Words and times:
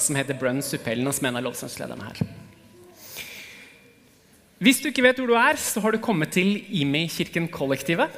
som 0.00 0.16
heter 0.18 0.36
Brønn 0.38 0.62
Suppellen, 0.64 1.06
og 1.08 1.14
som 1.16 1.26
er 1.26 1.32
en 1.32 1.40
av 1.40 1.46
lovsangslederne 1.46 2.08
her. 2.08 2.22
Hvis 4.64 4.80
du 4.80 4.88
ikke 4.88 5.04
vet 5.04 5.18
hvor 5.20 5.28
du 5.28 5.36
er, 5.36 5.58
så 5.60 5.82
har 5.84 5.92
du 5.92 6.02
kommet 6.02 6.32
til 6.32 6.62
Imi-kirken 6.72 7.50
Kollektivet. 7.52 8.14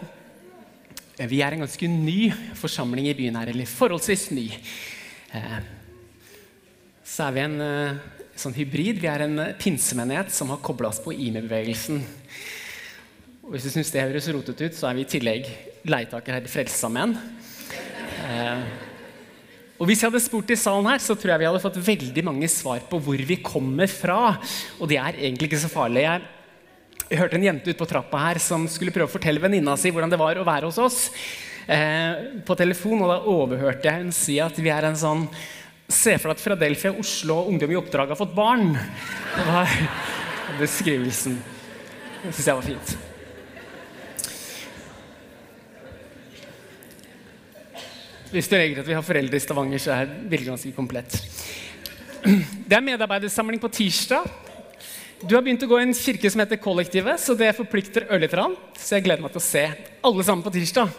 Vi 1.16 1.40
er 1.40 1.56
en 1.56 1.64
ganske 1.64 1.88
ny 1.88 2.28
forsamling 2.60 3.08
i 3.08 3.16
byen 3.16 3.38
her, 3.40 3.50
eller 3.50 3.68
forholdsvis 3.70 4.28
ny. 4.36 4.50
Eh, 5.34 5.56
så 7.06 7.26
er 7.26 7.34
vi 7.34 7.44
en 7.46 7.56
eh, 7.64 8.02
sånn 8.36 8.56
hybrid. 8.56 9.00
Vi 9.00 9.08
er 9.10 9.24
en 9.24 9.40
pinsemenighet 9.58 10.34
som 10.34 10.52
har 10.52 10.62
kobla 10.64 10.92
oss 10.92 11.00
på 11.02 11.16
IMI-bevegelsen. 11.16 12.02
Og 13.46 13.54
Hvis 13.54 13.66
du 13.66 13.72
syns 13.72 13.94
det 13.94 14.04
høres 14.04 14.28
rotete 14.34 14.68
ut, 14.68 14.76
så 14.76 14.90
er 14.90 14.98
vi 14.98 15.06
i 15.06 15.10
tillegg 15.16 15.48
leietaker 15.88 16.36
her 16.36 16.44
i 16.44 16.52
Frelsesarmeen. 16.52 17.16
Eh, 18.26 18.85
og 19.76 19.88
hvis 19.88 20.00
jeg 20.00 20.08
hadde 20.08 20.22
spurt 20.24 20.52
i 20.52 20.56
salen 20.56 20.88
her, 20.88 21.02
så 21.04 21.14
tror 21.16 21.34
jeg 21.34 21.42
vi 21.42 21.48
hadde 21.50 21.60
fått 21.60 21.82
veldig 21.84 22.22
mange 22.24 22.48
svar 22.48 22.80
på 22.88 23.00
hvor 23.02 23.22
vi 23.28 23.36
kommer 23.44 23.90
fra. 23.92 24.36
Og 24.80 24.88
det 24.88 24.96
er 25.00 25.18
egentlig 25.18 25.50
ikke 25.50 25.60
så 25.66 25.72
farlig. 25.72 26.06
Jeg, 26.06 27.18
hørte 27.20 27.38
en 27.38 27.44
jente 27.44 27.70
ute 27.70 27.78
på 27.78 27.86
trappa 27.86 28.18
her 28.18 28.40
som 28.42 28.64
skulle 28.70 28.90
prøve 28.94 29.06
å 29.06 29.12
fortelle 29.12 29.42
venninna 29.42 29.76
si 29.78 29.92
hvordan 29.94 30.10
det 30.10 30.18
var 30.18 30.40
å 30.40 30.46
være 30.48 30.70
hos 30.70 30.80
oss. 30.82 31.02
Eh, 31.66 32.40
på 32.46 32.56
telefon, 32.58 33.04
og 33.04 33.10
Da 33.10 33.18
overhørte 33.30 33.86
jeg 33.86 34.04
hun 34.04 34.14
si 34.14 34.38
at 34.42 34.58
vi 34.58 34.70
er 34.70 34.86
en 34.86 34.98
sånn 34.98 35.24
Se 35.86 36.16
for 36.18 36.32
deg 36.32 36.34
at 36.34 36.42
Fradelfia, 36.42 36.90
Oslo 36.98 37.36
og 37.44 37.52
Ungdom 37.52 37.70
i 37.70 37.76
oppdrag 37.78 38.10
har 38.10 38.18
fått 38.18 38.34
barn. 38.34 38.72
Det 38.74 39.44
var 39.46 39.74
beskrivelsen. 40.58 41.36
Det 42.24 42.32
syns 42.32 42.48
jeg 42.48 42.58
var 42.58 42.66
fint. 42.66 42.96
Hvis 48.32 48.48
du 48.50 48.56
legger 48.56 48.82
at 48.82 48.88
vi 48.88 48.96
har 48.96 49.04
foreldre 49.06 49.38
i 49.38 49.42
Stavanger, 49.42 49.78
så 49.82 49.92
er 49.94 50.10
bildet 50.26 50.50
ganske 50.50 50.72
komplett. 50.74 51.14
Det 52.66 52.74
er 52.74 52.82
medarbeidersamling 52.82 53.60
på 53.62 53.70
tirsdag. 53.70 54.26
Du 55.22 55.36
har 55.36 55.44
begynt 55.46 55.62
å 55.62 55.68
gå 55.70 55.78
i 55.78 55.84
en 55.86 55.94
kirke 55.96 56.30
som 56.32 56.42
heter 56.42 56.58
Kollektivet, 56.60 57.22
så 57.22 57.36
det 57.38 57.54
forplikter 57.56 58.08
ørlite 58.10 58.34
grann. 58.34 58.56
Så 58.74 58.96
jeg 58.96 59.06
gleder 59.06 59.22
meg 59.22 59.32
til 59.32 59.40
å 59.40 59.46
se 59.46 59.62
alle 60.04 60.26
sammen 60.26 60.42
på 60.44 60.52
tirsdag. 60.56 60.90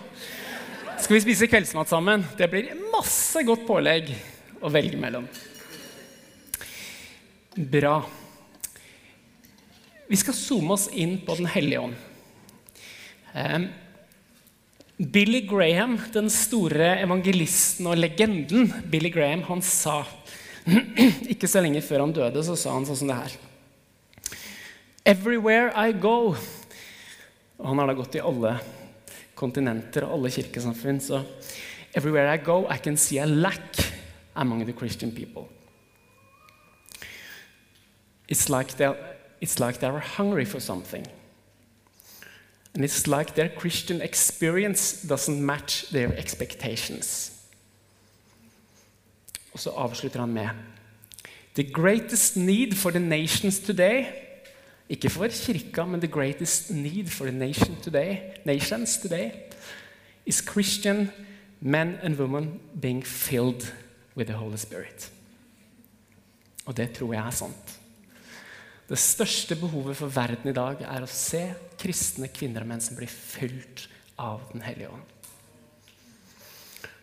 Skal 0.97 1.17
vi 1.17 1.23
spise 1.25 1.49
kveldsmat 1.51 1.91
sammen? 1.91 2.23
Det 2.39 2.47
blir 2.49 2.71
masse 2.93 3.43
godt 3.45 3.67
pålegg 3.67 4.13
å 4.63 4.71
velge 4.73 4.97
mellom. 4.97 5.27
Bra. 7.57 7.99
Vi 10.07 10.17
skal 10.17 10.37
zoome 10.37 10.77
oss 10.77 10.87
inn 10.95 11.19
på 11.27 11.35
Den 11.35 11.51
hellige 11.51 11.83
ånd. 11.89 11.99
Um, 13.35 13.67
Billy 14.97 15.43
Graham, 15.45 15.99
den 16.13 16.29
store 16.33 16.95
evangelisten 17.03 17.85
og 17.85 17.99
legenden, 17.99 18.71
Billy 18.89 19.11
Graham, 19.13 19.43
han 19.45 19.61
sa 19.61 19.99
Ikke 21.31 21.47
så 21.47 21.61
lenge 21.61 21.83
før 21.85 22.01
han 22.03 22.15
døde, 22.15 22.41
så 22.43 22.55
sa 22.57 22.73
han 22.73 22.87
sånn 22.87 22.97
som 23.03 23.11
det 23.11 23.17
her. 23.19 23.35
Everywhere 25.07 25.69
I 25.77 25.93
go 25.95 26.33
Og 26.33 27.69
han 27.69 27.79
har 27.79 27.87
da 27.87 27.95
gått 27.95 28.17
i 28.17 28.23
alle 28.25 28.57
kontinenter 29.37 30.05
og 30.05 30.17
alle 30.17 30.31
kirkesamfunn. 30.33 30.99
Så 31.01 31.21
everywhere 31.93 32.33
I 32.33 32.41
go, 32.41 32.65
I 32.69 32.77
can 32.77 32.97
see 32.97 33.21
a 33.21 33.25
lack 33.25 33.79
among 34.35 34.65
the 34.65 34.73
Christian 34.73 35.11
people. 35.11 35.47
It's 38.27 38.49
like 38.49 38.77
they 38.77 38.93
it's 39.41 39.59
like 39.59 39.79
they 39.79 39.89
were 39.89 40.03
hungry 40.17 40.45
for 40.45 40.59
something. 40.59 41.05
And 42.77 42.85
it's 42.85 43.07
like 43.07 43.33
their 43.33 43.49
Christian 43.49 44.01
experience 44.01 45.01
doesn't 45.01 45.41
match 45.41 45.89
their 45.89 46.13
expectations. 46.17 47.33
Og 49.53 49.59
så 49.59 49.69
avslutter 49.69 50.19
han 50.19 50.33
med 50.33 50.49
The 51.55 51.73
greatest 51.73 52.37
need 52.37 52.75
for 52.75 52.89
the 52.89 52.99
nations 52.99 53.59
today 53.59 54.05
Ikke 54.89 55.09
for 55.09 55.27
kirka, 55.27 55.85
men 55.85 55.99
the 55.99 56.07
greatest 56.07 56.71
need 56.71 57.07
for 57.07 57.25
the 57.25 57.37
nation 57.37 57.75
today, 57.83 58.19
nations 58.45 58.97
today 58.97 59.31
is 60.25 60.35
Christian 60.35 61.11
men 61.59 61.95
and 62.01 62.15
women 62.15 62.59
being 62.81 63.05
filled 63.05 63.73
with 64.15 64.27
the 64.27 64.37
Holy 64.37 64.57
Spirit. 64.57 65.11
Og 66.65 66.77
det 66.77 66.91
tror 66.91 67.13
jeg 67.13 67.27
er 67.27 67.31
sant. 67.31 67.79
Det 68.87 68.99
største 68.99 69.57
behovet 69.59 69.97
for 69.99 70.11
verden 70.13 70.47
i 70.47 70.55
dag 70.55 70.79
er 70.87 71.03
å 71.03 71.11
se 71.11 71.43
kristne 71.79 72.29
kvinner 72.31 72.63
og 72.63 72.69
menn 72.69 72.83
som 72.83 72.95
blir 72.95 73.11
fylt 73.11 73.87
av 74.17 74.45
Den 74.53 74.63
hellige 74.63 74.93
ånd. 74.95 75.13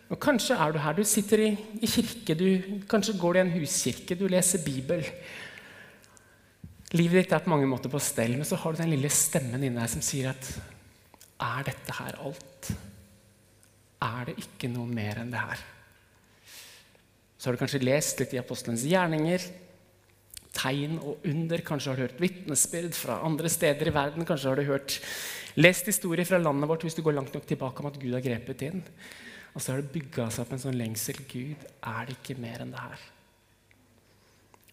Og 0.09 0.19
Kanskje 0.21 0.57
er 0.61 0.73
du 0.73 0.79
her, 0.81 0.97
du 0.97 1.05
sitter 1.07 1.41
i, 1.45 1.51
i 1.81 1.89
kirke, 1.89 2.35
du, 2.37 2.81
kanskje 2.89 3.17
går 3.17 3.33
du 3.33 3.39
i 3.39 3.43
en 3.43 3.53
huskirke, 3.55 4.17
du 4.17 4.27
leser 4.29 4.61
Bibel. 4.65 5.05
Livet 6.93 7.25
ditt 7.25 7.33
er 7.33 7.41
på 7.45 7.53
mange 7.53 7.69
måter 7.69 7.89
på 7.91 8.01
stell, 8.01 8.35
men 8.37 8.45
så 8.45 8.57
har 8.61 8.73
du 8.73 8.81
den 8.81 8.93
lille 8.93 9.09
stemmen 9.13 9.61
inni 9.61 9.77
deg 9.77 9.89
som 9.91 10.03
sier 10.05 10.31
at 10.33 10.51
Er 11.41 11.65
dette 11.67 11.95
her 11.97 12.17
alt? 12.23 12.69
Er 14.05 14.29
det 14.29 14.37
ikke 14.41 14.69
noe 14.71 14.87
mer 14.89 15.21
enn 15.21 15.33
det 15.33 15.41
her? 15.41 15.63
Så 17.37 17.49
har 17.49 17.55
du 17.55 17.61
kanskje 17.61 17.83
lest 17.83 18.21
litt 18.21 18.33
i 18.33 18.41
apostelens 18.41 18.85
gjerninger, 18.87 19.43
tegn 20.55 20.97
og 21.01 21.25
under. 21.27 21.63
Kanskje 21.65 21.91
har 21.91 21.99
du 21.99 22.05
hørt 22.05 22.21
vitnesbyrd 22.23 22.95
fra 22.97 23.19
andre 23.27 23.51
steder 23.51 23.91
i 23.91 23.95
verden. 23.95 24.27
Kanskje 24.27 24.51
har 24.51 24.59
du 24.59 24.67
hørt, 24.69 24.99
lest 25.59 25.91
historier 25.91 26.27
fra 26.27 26.39
landet 26.41 26.71
vårt 26.71 26.85
hvis 26.87 26.97
du 26.97 27.03
går 27.05 27.19
langt 27.19 27.35
nok 27.35 27.47
tilbake 27.47 27.83
om 27.83 27.91
at 27.91 27.99
Gud 28.01 28.15
har 28.15 28.23
grepet 28.25 28.65
inn. 28.69 28.81
Og 29.55 29.63
så 29.63 29.71
har 29.71 29.83
det 29.83 29.93
bygga 29.93 30.27
seg 30.31 30.43
opp 30.43 30.55
en 30.55 30.63
sånn 30.65 30.79
lengsel. 30.79 31.21
Gud, 31.31 31.67
er 31.79 32.07
det 32.07 32.17
ikke 32.17 32.39
mer 32.39 32.63
enn 32.65 32.73
det 32.73 32.81
her? 32.83 33.05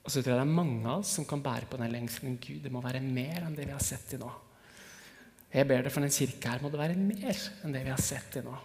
Og 0.02 0.10
så 0.10 0.18
tror 0.18 0.32
jeg 0.32 0.40
det 0.40 0.46
er 0.48 0.56
mange 0.56 0.82
av 0.88 1.04
oss 1.04 1.12
som 1.18 1.26
kan 1.28 1.42
bære 1.42 1.68
på 1.70 1.78
den 1.78 1.92
lengselen. 1.94 2.40
Gud, 2.42 2.64
det 2.64 2.72
må 2.74 2.82
være 2.82 3.02
mer 3.04 3.46
enn 3.46 3.54
det 3.54 3.68
vi 3.68 3.76
har 3.76 3.84
sett 3.84 4.08
til 4.10 4.22
nå. 4.24 4.30
Jeg 5.52 5.68
ber 5.68 5.84
det 5.84 5.92
for 5.94 6.02
den 6.02 6.14
kirke 6.14 6.50
her. 6.50 6.62
Må 6.64 6.72
det 6.72 6.80
være 6.80 6.98
mer 6.98 7.42
enn 7.62 7.74
det 7.76 7.84
vi 7.84 7.92
har 7.92 8.02
sett 8.02 8.30
til 8.34 8.46
nå? 8.48 8.56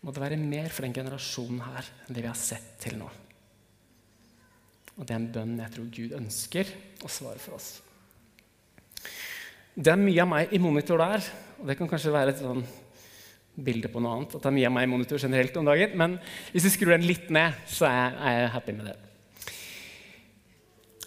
Må 0.00 0.14
det 0.16 0.22
være 0.22 0.40
mer 0.40 0.72
for 0.72 0.86
den 0.86 0.96
generasjonen 0.96 1.60
her 1.66 1.90
enn 2.06 2.16
det 2.16 2.24
vi 2.24 2.30
har 2.32 2.40
sett 2.40 2.72
til 2.82 2.96
nå? 2.98 3.10
Og 5.00 5.06
det 5.08 5.14
er 5.16 5.22
en 5.22 5.30
bønn 5.32 5.56
jeg 5.62 5.72
tror 5.72 5.88
Gud 5.96 6.12
ønsker 6.18 6.70
å 7.00 7.08
svare 7.08 7.40
for 7.40 7.56
oss. 7.56 7.70
Det 9.72 9.88
er 9.88 10.00
mye 10.00 10.20
av 10.20 10.28
meg 10.28 10.52
i 10.52 10.60
monitor 10.60 11.00
der, 11.00 11.24
og 11.56 11.70
det 11.70 11.76
kan 11.78 11.88
kanskje 11.88 12.12
være 12.12 12.34
et 12.34 12.42
sånn 12.42 12.60
bilde 13.64 13.88
på 13.92 14.00
noe 14.02 14.18
annet. 14.18 14.34
at 14.34 14.42
det 14.42 14.50
er 14.50 14.56
mye 14.58 14.68
av 14.68 14.74
meg 14.76 14.84
i 14.86 14.90
monitor 14.90 15.22
generelt 15.22 15.56
om 15.56 15.68
dagen, 15.68 15.96
Men 15.96 16.18
hvis 16.52 16.66
du 16.66 16.70
skrur 16.70 16.92
den 16.92 17.08
litt 17.08 17.30
ned, 17.30 17.56
så 17.66 17.86
er 17.88 18.12
jeg, 18.12 18.50
happy 18.52 18.72
med 18.72 18.90
det. 18.90 18.96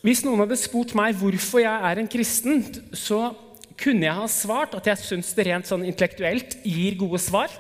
Hvis 0.04 0.24
noen 0.26 0.42
hadde 0.44 0.58
spurt 0.60 0.96
meg 0.98 1.16
hvorfor 1.16 1.62
jeg 1.64 1.92
er 1.92 2.00
en 2.00 2.10
kristen, 2.12 2.66
så 2.92 3.36
kunne 3.78 4.06
jeg 4.06 4.18
ha 4.18 4.26
svart 4.28 4.74
at 4.76 4.90
jeg 4.90 4.98
syns 5.00 5.34
det 5.38 5.46
rent 5.48 5.70
sånn 5.70 5.86
intellektuelt 5.86 6.58
gir 6.66 6.98
gode 7.00 7.22
svar. 7.22 7.54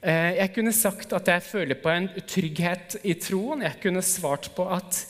Eh, 0.00 0.38
jeg 0.38 0.52
kunne 0.54 0.72
sagt 0.72 1.12
at 1.12 1.28
jeg 1.28 1.44
føler 1.44 1.76
på 1.76 1.90
en 1.92 2.08
trygghet 2.24 2.96
i 3.04 3.16
troen. 3.20 3.66
Jeg 3.66 3.80
kunne 3.82 4.04
svart 4.04 4.48
på 4.56 4.64
at 4.72 5.02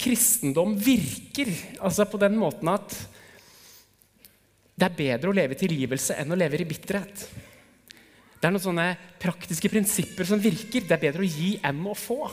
kristendom 0.00 0.74
virker. 0.76 1.48
Altså 1.80 2.04
på 2.08 2.20
den 2.20 2.36
måten 2.36 2.68
at 2.68 2.96
det 4.74 4.88
er 4.88 4.98
bedre 4.98 5.30
å 5.30 5.36
leve 5.36 5.54
i 5.54 5.60
tilgivelse 5.60 6.18
enn 6.20 6.34
å 6.34 6.38
leve 6.38 6.58
i 6.60 6.68
bitterhet. 6.68 7.28
Det 8.34 8.48
er 8.48 8.52
noen 8.52 8.64
sånne 8.66 8.88
praktiske 9.22 9.70
prinsipper 9.72 10.28
som 10.28 10.42
virker. 10.42 10.84
Det 10.84 10.98
er 10.98 11.04
bedre 11.06 11.24
å 11.24 11.30
gi 11.30 11.54
enn 11.64 11.80
å 11.88 11.94
få. 11.96 12.26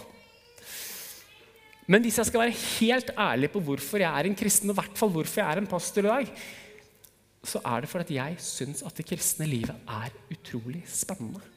Men 1.87 2.03
hvis 2.03 2.17
jeg 2.19 2.27
skal 2.27 2.43
være 2.43 2.57
helt 2.57 3.13
ærlig 3.15 3.51
på 3.53 3.61
hvorfor 3.63 4.03
jeg 4.03 4.11
er 4.11 4.27
en 4.27 4.35
kristen, 4.35 4.69
og 4.71 4.75
i 4.75 4.81
hvert 4.81 4.99
fall 4.99 5.13
hvorfor 5.13 5.43
jeg 5.43 5.47
er 5.47 5.61
en 5.61 5.71
pastor 5.71 6.03
i 6.03 6.11
dag, 6.11 6.35
så 7.47 7.63
er 7.63 7.83
det 7.83 7.89
fordi 7.89 8.19
jeg 8.19 8.43
syns 8.43 8.83
at 8.85 8.99
det 8.99 9.07
kristne 9.07 9.47
livet 9.49 9.87
er 9.87 10.13
utrolig 10.35 10.83
spennende. 10.89 11.50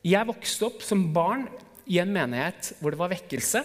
Jeg 0.00 0.28
vokste 0.30 0.64
opp 0.64 0.80
som 0.84 1.02
barn 1.12 1.44
i 1.90 1.98
en 2.00 2.12
menighet 2.12 2.72
hvor 2.80 2.94
det 2.94 3.00
var 3.00 3.12
vekkelse. 3.12 3.60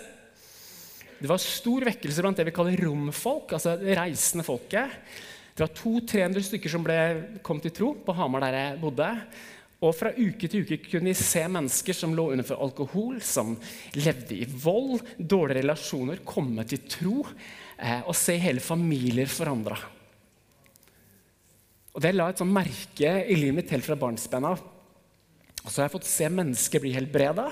Det 1.16 1.30
var 1.32 1.40
stor 1.40 1.86
vekkelse 1.88 2.26
blant 2.26 2.42
det 2.42 2.48
vi 2.50 2.54
kaller 2.56 2.82
romfolk, 2.84 3.56
altså 3.56 3.78
det 3.80 3.96
reisende 3.96 4.44
folket. 4.44 4.92
Det 5.56 5.64
var 5.64 5.72
200-300 5.72 6.48
stykker 6.50 6.74
som 6.74 6.84
ble, 6.84 6.98
kom 7.46 7.62
til 7.64 7.72
tro 7.72 7.94
på 8.04 8.16
Hamar, 8.18 8.44
der 8.44 8.58
jeg 8.60 8.82
bodde. 8.82 9.08
Og 9.80 9.96
fra 9.96 10.12
uke 10.12 10.50
til 10.52 10.66
uke 10.66 10.82
kunne 10.84 11.14
vi 11.14 11.16
se 11.20 11.46
mennesker 11.48 11.96
som 11.96 12.16
lå 12.18 12.28
under 12.34 12.48
for 12.48 12.60
alkohol, 12.66 13.22
som 13.24 13.56
levde 13.96 14.36
i 14.36 14.50
vold, 14.50 15.00
dårlige 15.16 15.62
relasjoner, 15.62 16.24
komme 16.28 16.68
til 16.68 16.84
tro. 16.92 17.24
Eh, 17.80 18.02
og 18.04 18.16
se 18.16 18.36
hele 18.40 18.64
familier 18.64 19.32
forandra. 19.32 19.80
Og 21.96 22.04
Det 22.04 22.12
la 22.12 22.28
et 22.28 22.40
sånt 22.44 22.52
merke 22.52 23.12
i 23.24 23.36
livet 23.40 23.62
mitt 23.62 23.72
helt 23.72 23.88
fra 23.88 23.96
barnsben 24.00 24.48
av. 24.52 24.75
Og 25.66 25.72
så 25.72 25.82
har 25.82 25.88
jeg 25.88 25.96
fått 25.98 26.10
se 26.10 26.30
mennesker 26.30 26.84
bli 26.84 26.94
helbreda. 26.96 27.50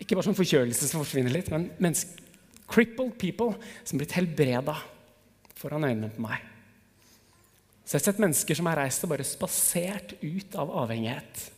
Ikke 0.00 0.16
bare 0.16 0.28
sånn 0.28 0.38
forkjølelse 0.38 0.88
som 0.88 1.02
forsvinner 1.02 1.32
litt, 1.32 1.48
men 1.52 1.70
mennesker, 1.80 2.26
crippled 2.70 3.16
people 3.18 3.56
som 3.82 3.96
er 3.96 4.04
blitt 4.04 4.14
helbreda 4.14 4.76
foran 5.58 5.88
øynene 5.88 6.12
på 6.14 6.22
meg. 6.22 6.44
Så 7.82 7.96
jeg 7.96 8.04
har 8.04 8.06
sett 8.12 8.20
mennesker 8.22 8.54
som 8.54 8.68
har 8.70 8.78
reist 8.78 9.02
og 9.02 9.10
bare 9.10 9.26
spasert 9.26 10.14
ut 10.22 10.54
av 10.60 10.70
avhengighet. 10.84 11.48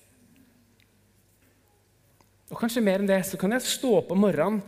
Og 2.53 2.57
kanskje 2.61 2.85
mer 2.85 3.03
enn 3.03 3.11
det, 3.11 3.21
så 3.29 3.37
kan 3.41 3.53
jeg 3.53 3.67
stå 3.67 3.91
opp 3.99 4.15
om 4.15 4.23
morgenen 4.25 4.63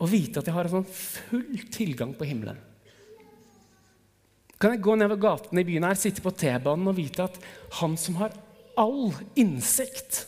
og 0.00 0.08
vite 0.08 0.40
at 0.40 0.48
jeg 0.48 0.56
har 0.56 0.68
en 0.68 0.78
sånn 0.78 0.88
full 0.88 1.66
tilgang 1.72 2.14
på 2.16 2.28
himmelen. 2.28 2.56
Kan 4.60 4.74
jeg 4.74 4.82
gå 4.84 4.94
nedover 4.96 5.20
gaten 5.20 5.60
i 5.60 5.64
byen 5.64 5.86
her, 5.88 5.96
sitte 5.96 6.24
på 6.24 6.32
T-banen 6.36 6.88
og 6.88 6.96
vite 6.96 7.24
at 7.28 7.36
han 7.80 7.96
som 8.00 8.18
har 8.20 8.34
all 8.80 9.12
innsikt, 9.38 10.24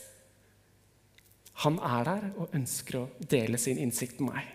han 1.62 1.78
er 1.84 2.08
der 2.08 2.24
og 2.36 2.54
ønsker 2.56 2.98
å 2.98 3.08
dele 3.30 3.60
sin 3.60 3.80
innsikt 3.80 4.20
med 4.20 4.34
meg. 4.34 4.50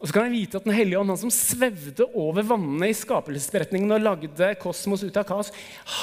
Og 0.00 0.08
så 0.08 0.16
kan 0.16 0.28
jeg 0.28 0.38
vite 0.38 0.56
at 0.56 0.64
Den 0.64 0.76
hellige 0.76 1.00
ånd, 1.00 1.12
han 1.12 1.20
som 1.20 1.32
svevde 1.34 2.06
over 2.16 2.44
vannene 2.48 2.88
i 2.88 2.96
skapelsesberetningen 2.96 3.96
og 3.96 4.04
lagde 4.04 4.54
kosmos 4.60 5.04
ut 5.04 5.16
av 5.20 5.26
kaos, 5.28 5.52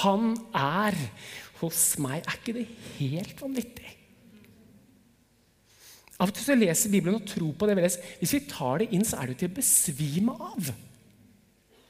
han 0.02 0.36
er 0.54 0.98
hos 1.62 1.96
meg. 2.02 2.22
Er 2.22 2.38
ikke 2.38 2.58
det 2.60 2.68
helt 3.00 3.42
vanvittig? 3.42 3.94
Av 6.18 6.30
og 6.30 6.34
til 6.34 6.46
så 6.46 6.58
leser 6.58 6.94
Bibelen 6.94 7.20
og 7.20 7.26
tror 7.30 7.54
på 7.58 7.70
det 7.70 7.78
vi 7.78 7.86
leser. 7.86 8.06
Hvis 8.22 8.36
vi 8.38 8.46
tar 8.50 8.82
det 8.82 8.92
inn, 8.94 9.06
så 9.06 9.18
er 9.18 9.28
det 9.28 9.36
jo 9.36 9.42
til 9.44 9.52
å 9.52 9.58
besvime 9.58 10.38
av. 10.46 10.70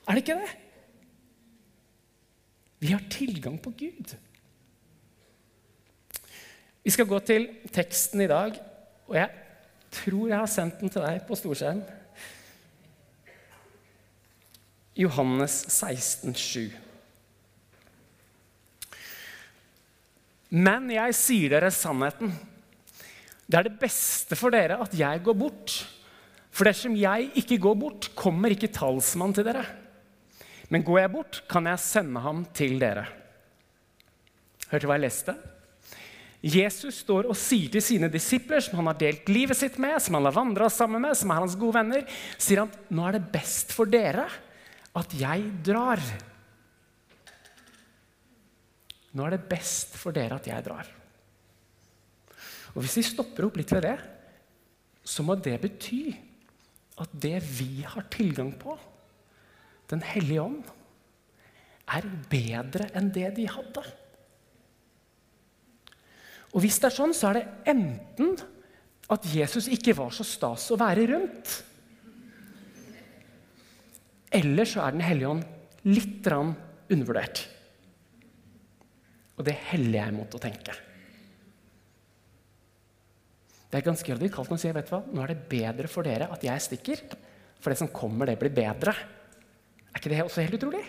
Er 0.07 0.15
det 0.15 0.23
ikke 0.23 0.39
det? 0.39 0.55
Vi 2.83 2.91
har 2.93 3.05
tilgang 3.11 3.55
på 3.63 3.71
Gud. 3.79 4.15
Vi 6.87 6.91
skal 6.95 7.03
gå 7.03 7.17
til 7.19 7.49
teksten 7.75 8.21
i 8.23 8.29
dag, 8.31 8.53
og 9.11 9.15
jeg 9.17 9.27
tror 9.91 10.29
jeg 10.29 10.37
har 10.39 10.47
sendt 10.47 10.77
den 10.79 10.91
til 10.93 11.03
deg 11.03 11.17
på 11.27 11.35
storskjerm. 11.35 11.81
Johannes 14.95 15.57
16, 15.67 16.31
7. 16.31 16.61
Men 20.55 20.87
jeg 20.95 21.17
sier 21.19 21.57
dere 21.57 21.73
sannheten. 21.75 22.31
Det 23.43 23.59
er 23.59 23.67
det 23.67 23.81
beste 23.83 24.39
for 24.39 24.55
dere 24.55 24.79
at 24.87 24.95
jeg 24.95 25.25
går 25.27 25.37
bort. 25.43 25.75
For 26.55 26.71
dersom 26.71 26.95
jeg 26.95 27.33
ikke 27.43 27.59
går 27.67 27.77
bort, 27.83 28.09
kommer 28.15 28.55
ikke 28.55 28.71
talsmann 28.71 29.35
til 29.35 29.49
dere. 29.51 29.67
Men 30.71 30.87
går 30.87 31.03
jeg 31.03 31.15
bort, 31.19 31.43
kan 31.51 31.67
jeg 31.67 31.83
sende 31.83 32.23
ham 32.23 32.47
til 32.55 32.79
dere. 32.79 33.09
Hørte 34.71 34.85
du 34.87 34.91
hva 34.93 35.01
jeg 35.01 35.09
leste? 35.09 35.35
Jesus 36.47 37.01
står 37.03 37.27
og 37.27 37.37
sier 37.39 37.71
til 37.73 37.83
sine 37.83 38.09
disipler, 38.11 38.61
som 38.63 38.79
han 38.79 38.89
har 38.91 38.99
delt 38.99 39.29
livet 39.31 39.57
sitt 39.57 39.77
med, 39.81 39.97
som 40.03 40.15
han 40.17 40.27
har 40.29 40.35
vandra 40.35 40.69
sammen 40.71 41.03
med, 41.03 41.17
som 41.17 41.31
er 41.33 41.41
hans 41.43 41.57
gode 41.59 41.79
venner, 41.79 42.05
sier 42.39 42.63
han 42.63 42.71
nå 42.93 43.07
er 43.07 43.17
det 43.17 43.31
best 43.33 43.73
for 43.75 43.89
dere 43.89 44.27
at 44.97 45.15
jeg 45.17 45.49
drar. 45.65 46.01
Nå 49.17 49.25
er 49.25 49.35
det 49.35 49.49
best 49.49 49.97
for 49.97 50.15
dere 50.15 50.37
at 50.37 50.47
jeg 50.49 50.65
drar. 50.65 50.87
Og 52.75 52.83
Hvis 52.83 52.99
vi 52.99 53.07
stopper 53.07 53.47
opp 53.47 53.57
litt 53.57 53.73
ved 53.73 53.87
det, 53.87 53.97
så 55.07 55.23
må 55.25 55.37
det 55.39 55.55
bety 55.63 56.01
at 57.01 57.13
det 57.13 57.39
vi 57.45 57.81
har 57.87 58.07
tilgang 58.13 58.53
på, 58.59 58.77
Den 59.87 60.01
hellige 60.03 60.41
ånd, 60.43 60.63
er 61.95 62.03
bedre 62.27 62.89
enn 62.99 63.05
det 63.15 63.29
de 63.37 63.45
hadde. 63.47 63.83
Og 66.55 66.63
hvis 66.63 66.79
det 66.79 66.89
er 66.89 66.95
sånn, 66.95 67.15
så 67.15 67.31
er 67.31 67.39
det 67.39 67.73
enten 67.73 68.37
at 69.11 69.27
Jesus 69.31 69.69
ikke 69.71 69.95
var 69.97 70.11
så 70.15 70.25
stas 70.27 70.69
å 70.71 70.79
være 70.79 71.07
rundt, 71.11 71.53
eller 74.37 74.67
så 74.67 74.83
er 74.83 74.91
Den 74.91 75.05
hellige 75.07 75.29
ånd 75.31 75.45
litt 75.87 76.27
undervurdert. 76.27 77.45
Og 79.37 79.45
det 79.47 79.55
heller 79.69 79.99
jeg 80.01 80.15
mot 80.15 80.35
å 80.35 80.41
tenke. 80.41 80.75
Det 83.67 83.79
er 83.79 83.85
ganske 83.85 84.15
radikalt 84.15 84.51
han 84.51 84.59
sier 84.61 84.75
vet 84.75 84.87
du 84.89 84.93
hva, 84.95 85.01
nå 85.11 85.23
er 85.23 85.33
det 85.33 85.47
bedre 85.51 85.91
for 85.91 86.07
dere 86.07 86.29
at 86.33 86.43
jeg 86.43 86.63
stikker, 86.63 87.03
for 87.59 87.71
det 87.71 87.79
som 87.79 87.91
kommer, 87.91 88.29
det 88.29 88.39
blir 88.39 88.53
bedre. 88.55 88.93
Er 89.91 89.99
ikke 89.99 90.11
det 90.11 90.23
også 90.23 90.43
helt 90.43 90.57
utrolig? 90.59 90.83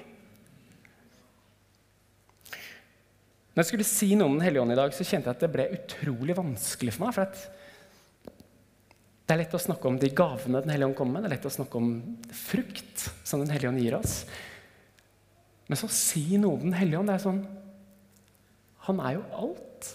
Når 3.58 3.64
jeg 3.64 3.72
skulle 3.72 3.90
si 3.90 4.06
noe 4.14 4.30
om 4.30 4.36
Den 4.36 4.44
hellige 4.46 4.62
ånd 4.62 4.70
i 4.70 4.78
dag, 4.78 4.92
så 4.94 5.02
kjente 5.02 5.26
jeg 5.26 5.34
at 5.34 5.40
det 5.42 5.48
ble 5.50 5.64
utrolig 5.74 6.34
vanskelig 6.38 6.92
for 6.94 7.08
meg. 7.08 7.16
for 7.16 8.36
Det 9.26 9.34
er 9.34 9.40
lett 9.40 9.56
å 9.58 9.60
snakke 9.64 9.88
om 9.90 9.96
de 9.98 10.10
gavene 10.14 10.60
Den 10.62 10.70
hellige 10.70 10.86
ånd 10.86 10.94
kommer 11.00 11.16
med. 11.16 11.24
Det 11.24 11.32
er 11.32 11.34
lett 11.34 11.48
å 11.50 11.56
snakke 11.56 11.80
om 11.80 11.88
frukt 12.30 13.08
som 13.26 13.42
Den 13.42 13.50
hellige 13.50 13.72
ånd 13.72 13.82
gir 13.82 13.96
oss. 13.98 14.20
Men 15.66 15.80
så 15.80 15.90
si 15.90 16.38
noe 16.38 16.54
om 16.54 16.68
Den 16.68 16.78
hellige 16.78 17.00
ånd, 17.00 17.10
det 17.10 17.16
er 17.18 17.24
sånn 17.24 17.42
Han 18.86 19.02
er 19.02 19.16
jo 19.16 19.26
alt. 19.42 19.90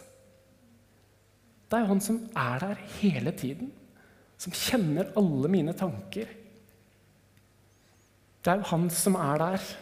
Det 1.71 1.80
er 1.80 1.86
jo 1.86 1.92
han 1.94 2.04
som 2.04 2.19
er 2.36 2.60
der 2.68 2.83
hele 3.00 3.31
tiden. 3.31 3.71
Som 4.44 4.60
kjenner 4.60 5.15
alle 5.15 5.48
mine 5.48 5.71
tanker. 5.71 6.27
Det 8.44 8.51
er 8.51 8.60
jo 8.60 8.71
han 8.75 8.89
som 8.92 9.15
er 9.15 9.39
der. 9.39 9.74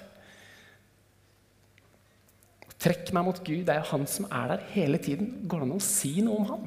Trekk 2.82 3.12
meg 3.14 3.28
mot 3.28 3.42
Gud. 3.46 3.64
Det 3.68 3.74
er 3.76 3.84
jo 3.84 3.92
han 3.92 4.08
som 4.10 4.26
er 4.34 4.56
der 4.56 4.64
hele 4.74 4.98
tiden. 5.02 5.34
Går 5.46 5.62
det 5.62 5.68
an 5.68 5.76
å 5.78 5.84
si 5.86 6.16
noe 6.26 6.40
om 6.42 6.48
han? 6.50 6.64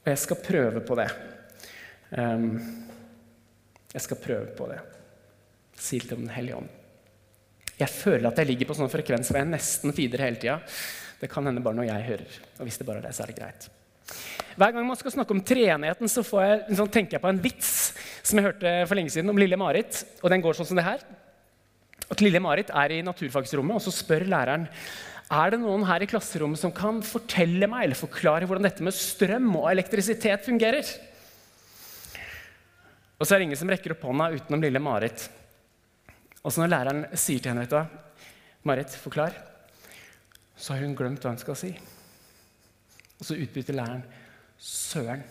Og 0.00 0.10
jeg 0.10 0.22
skal 0.24 0.40
prøve 0.42 0.82
på 0.82 0.96
det. 0.98 1.06
Um, 2.16 2.48
jeg 3.92 4.02
skal 4.06 4.18
prøve 4.22 4.50
på 4.58 4.66
det. 4.70 4.80
Si 5.78 6.00
litt 6.00 6.14
om 6.16 6.24
Den 6.24 6.34
hellige 6.34 6.58
ånd. 6.58 6.78
Jeg 7.80 7.88
føler 7.94 8.28
at 8.28 8.40
jeg 8.40 8.50
ligger 8.50 8.68
på 8.68 8.76
sånn 8.76 8.90
frekvens 8.92 9.30
hvor 9.30 9.40
jeg 9.40 9.48
nesten 9.48 9.94
feeder 9.96 10.24
hele 10.26 10.40
tida. 10.40 10.58
Det 11.20 11.30
kan 11.30 11.46
hende 11.46 11.62
bare 11.64 11.78
når 11.78 11.88
jeg 11.88 12.08
hører. 12.08 12.40
Og 12.58 12.66
hvis 12.66 12.80
det 12.80 12.88
bare 12.88 13.00
er 13.00 13.08
det, 13.08 13.14
så 13.16 13.24
er 13.24 13.30
det 13.30 13.38
greit. 13.38 13.70
Hver 14.58 14.74
gang 14.74 14.84
man 14.88 14.98
skal 14.98 15.14
snakke 15.14 15.32
om 15.36 15.40
treenigheten, 15.46 16.10
så 16.10 16.24
jeg, 16.42 16.60
liksom, 16.68 16.90
tenker 16.92 17.16
jeg 17.16 17.22
på 17.22 17.30
en 17.30 17.40
vits 17.40 17.70
som 18.26 18.40
jeg 18.40 18.50
hørte 18.50 18.72
for 18.88 18.98
lenge 18.98 19.12
siden 19.14 19.32
om 19.32 19.38
lille 19.40 19.56
Marit. 19.60 20.02
Og 20.20 20.32
den 20.32 20.42
går 20.44 20.58
sånn 20.58 20.68
som 20.68 20.80
det 20.80 20.88
her. 20.88 21.04
At 22.10 22.22
lille 22.24 22.42
Marit 22.42 22.72
er 22.74 22.96
i 22.96 23.04
naturfagsrommet, 23.06 23.78
og 23.78 23.84
så 23.84 23.94
spør 23.94 24.26
læreren 24.28 24.66
er 25.30 25.52
det 25.52 25.60
noen 25.62 25.84
her 25.86 26.02
i 26.02 26.08
klasserommet 26.10 26.58
som 26.58 26.72
kan 26.74 26.98
fortelle 27.06 27.68
meg 27.70 27.86
eller 27.86 27.98
forklare 27.98 28.48
hvordan 28.50 28.66
dette 28.66 28.82
med 28.82 28.96
strøm 28.96 29.52
og 29.60 29.68
elektrisitet 29.70 30.42
fungerer. 30.42 30.88
Og 33.20 33.26
så 33.26 33.34
er 33.34 33.38
det 33.38 33.46
ingen 33.50 33.60
som 33.60 33.70
rekker 33.70 33.94
opp 33.94 34.08
hånda 34.08 34.30
utenom 34.34 34.64
lille 34.64 34.82
Marit. 34.82 35.28
Og 36.42 36.50
så 36.50 36.62
når 36.62 36.72
læreren 36.72 37.04
sier 37.14 37.38
til 37.38 37.52
henne 37.52 37.62
vet 37.66 37.76
du, 37.76 38.26
Marit, 38.66 38.96
forklar, 38.98 39.36
så 40.56 40.74
har 40.74 40.82
hun 40.82 40.96
glemt 40.98 41.22
hva 41.22 41.32
hun 41.32 41.40
skal 41.40 41.56
si. 41.56 41.70
Og 43.20 43.28
så 43.28 43.38
utbytter 43.38 43.76
læreren 43.76 44.02
Søren, 44.60 45.22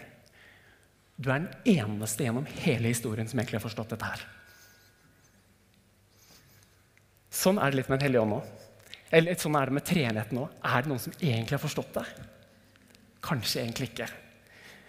du 1.20 1.28
er 1.30 1.44
den 1.44 1.76
eneste 1.76 2.24
gjennom 2.24 2.48
hele 2.64 2.90
historien 2.90 3.28
som 3.30 3.38
egentlig 3.38 3.60
har 3.60 3.68
forstått 3.68 3.92
dette 3.94 4.08
her. 4.08 4.24
Sånn 7.30 7.60
er 7.62 7.70
det 7.70 7.82
litt 7.82 7.92
med 7.92 8.00
Den 8.00 8.08
hellige 8.08 8.24
ånd 8.26 8.36
nå. 8.38 8.42
Eller 9.10 9.38
sånn 9.42 9.58
er 9.58 9.70
det 9.70 9.78
med 9.78 9.86
treenigheten 9.86 10.38
nå. 10.38 10.48
Er 10.66 10.84
det 10.84 10.92
noen 10.92 11.02
som 11.02 11.16
egentlig 11.18 11.56
har 11.56 11.64
forstått 11.64 11.96
det? 11.98 12.06
Kanskje 13.26 13.64
egentlig 13.64 13.92
ikke. 13.92 14.10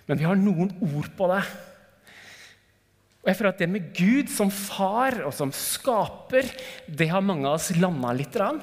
Men 0.09 0.21
vi 0.21 0.27
har 0.29 0.39
noen 0.39 0.73
ord 0.85 1.09
på 1.17 1.29
det. 1.31 1.41
Og 3.21 3.29
jeg 3.29 3.37
føler 3.37 3.53
at 3.53 3.61
det 3.61 3.69
med 3.71 3.89
Gud 3.97 4.31
som 4.33 4.53
far 4.53 5.19
og 5.27 5.33
som 5.37 5.53
skaper, 5.53 6.49
det 6.89 7.11
har 7.13 7.25
mange 7.25 7.49
av 7.49 7.59
oss 7.59 7.71
landa 7.77 8.13
litt. 8.17 8.37
Rann. 8.41 8.63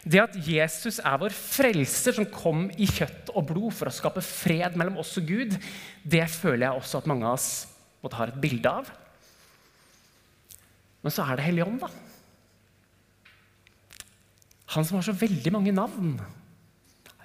Det 0.00 0.22
at 0.22 0.36
Jesus 0.46 0.96
er 1.04 1.18
vår 1.20 1.34
frelser 1.36 2.16
som 2.16 2.28
kom 2.32 2.68
i 2.80 2.88
kjøtt 2.88 3.34
og 3.34 3.50
blod 3.50 3.74
for 3.76 3.90
å 3.90 3.94
skape 3.94 4.24
fred 4.24 4.78
mellom 4.80 4.96
oss 5.02 5.12
og 5.20 5.28
Gud, 5.28 5.58
det 6.02 6.24
føler 6.32 6.66
jeg 6.66 6.80
også 6.80 7.02
at 7.02 7.10
mange 7.10 7.28
av 7.28 7.36
oss 7.36 7.50
måtte 8.00 8.16
ha 8.16 8.28
et 8.30 8.40
bilde 8.40 8.72
av. 8.80 8.88
Men 11.04 11.12
så 11.12 11.26
er 11.26 11.36
det 11.36 11.44
Hellig 11.48 11.66
Ånd, 11.66 11.84
da. 11.84 11.90
Han 14.70 14.86
som 14.86 15.00
har 15.00 15.06
så 15.08 15.16
veldig 15.18 15.52
mange 15.52 15.72
navn. 15.74 16.14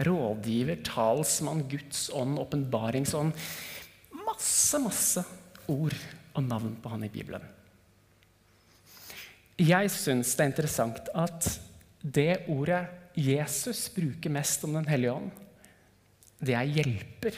Rådgiver, 0.05 0.81
talsmann, 0.83 1.67
Guds 1.69 2.07
ånd, 2.13 2.39
åpenbaringsånd. 2.41 3.35
Masse, 4.25 4.79
masse 4.81 5.23
ord 5.71 5.95
og 6.35 6.43
navn 6.43 6.73
på 6.81 6.91
han 6.91 7.05
i 7.05 7.11
Bibelen. 7.13 7.43
Jeg 9.61 9.91
syns 9.93 10.33
det 10.35 10.43
er 10.43 10.51
interessant 10.51 11.11
at 11.15 11.47
det 12.01 12.43
ordet 12.51 12.81
Jesus 13.15 13.85
bruker 13.93 14.33
mest 14.33 14.65
om 14.67 14.73
Den 14.75 14.89
hellige 14.89 15.13
ånd, 15.13 15.29
det 16.43 16.53
er 16.53 16.67
'hjelper'. 16.67 17.37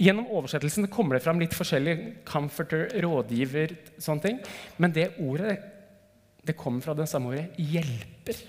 Gjennom 0.00 0.26
oversettelsen 0.26 0.88
kommer 0.88 1.14
det 1.14 1.22
fram 1.22 1.38
litt 1.38 1.52
forskjellig 1.54 2.24
'comforter', 2.24 2.88
'rådgiver', 2.94 3.76
sånne 3.98 4.22
ting. 4.22 4.40
Men 4.78 4.92
det 4.92 5.18
ordet 5.18 5.73
det 6.44 6.56
kommer 6.58 6.84
fra 6.84 6.94
det 6.96 7.08
samme 7.08 7.32
ordet 7.32 7.56
'hjelper'. 7.58 8.42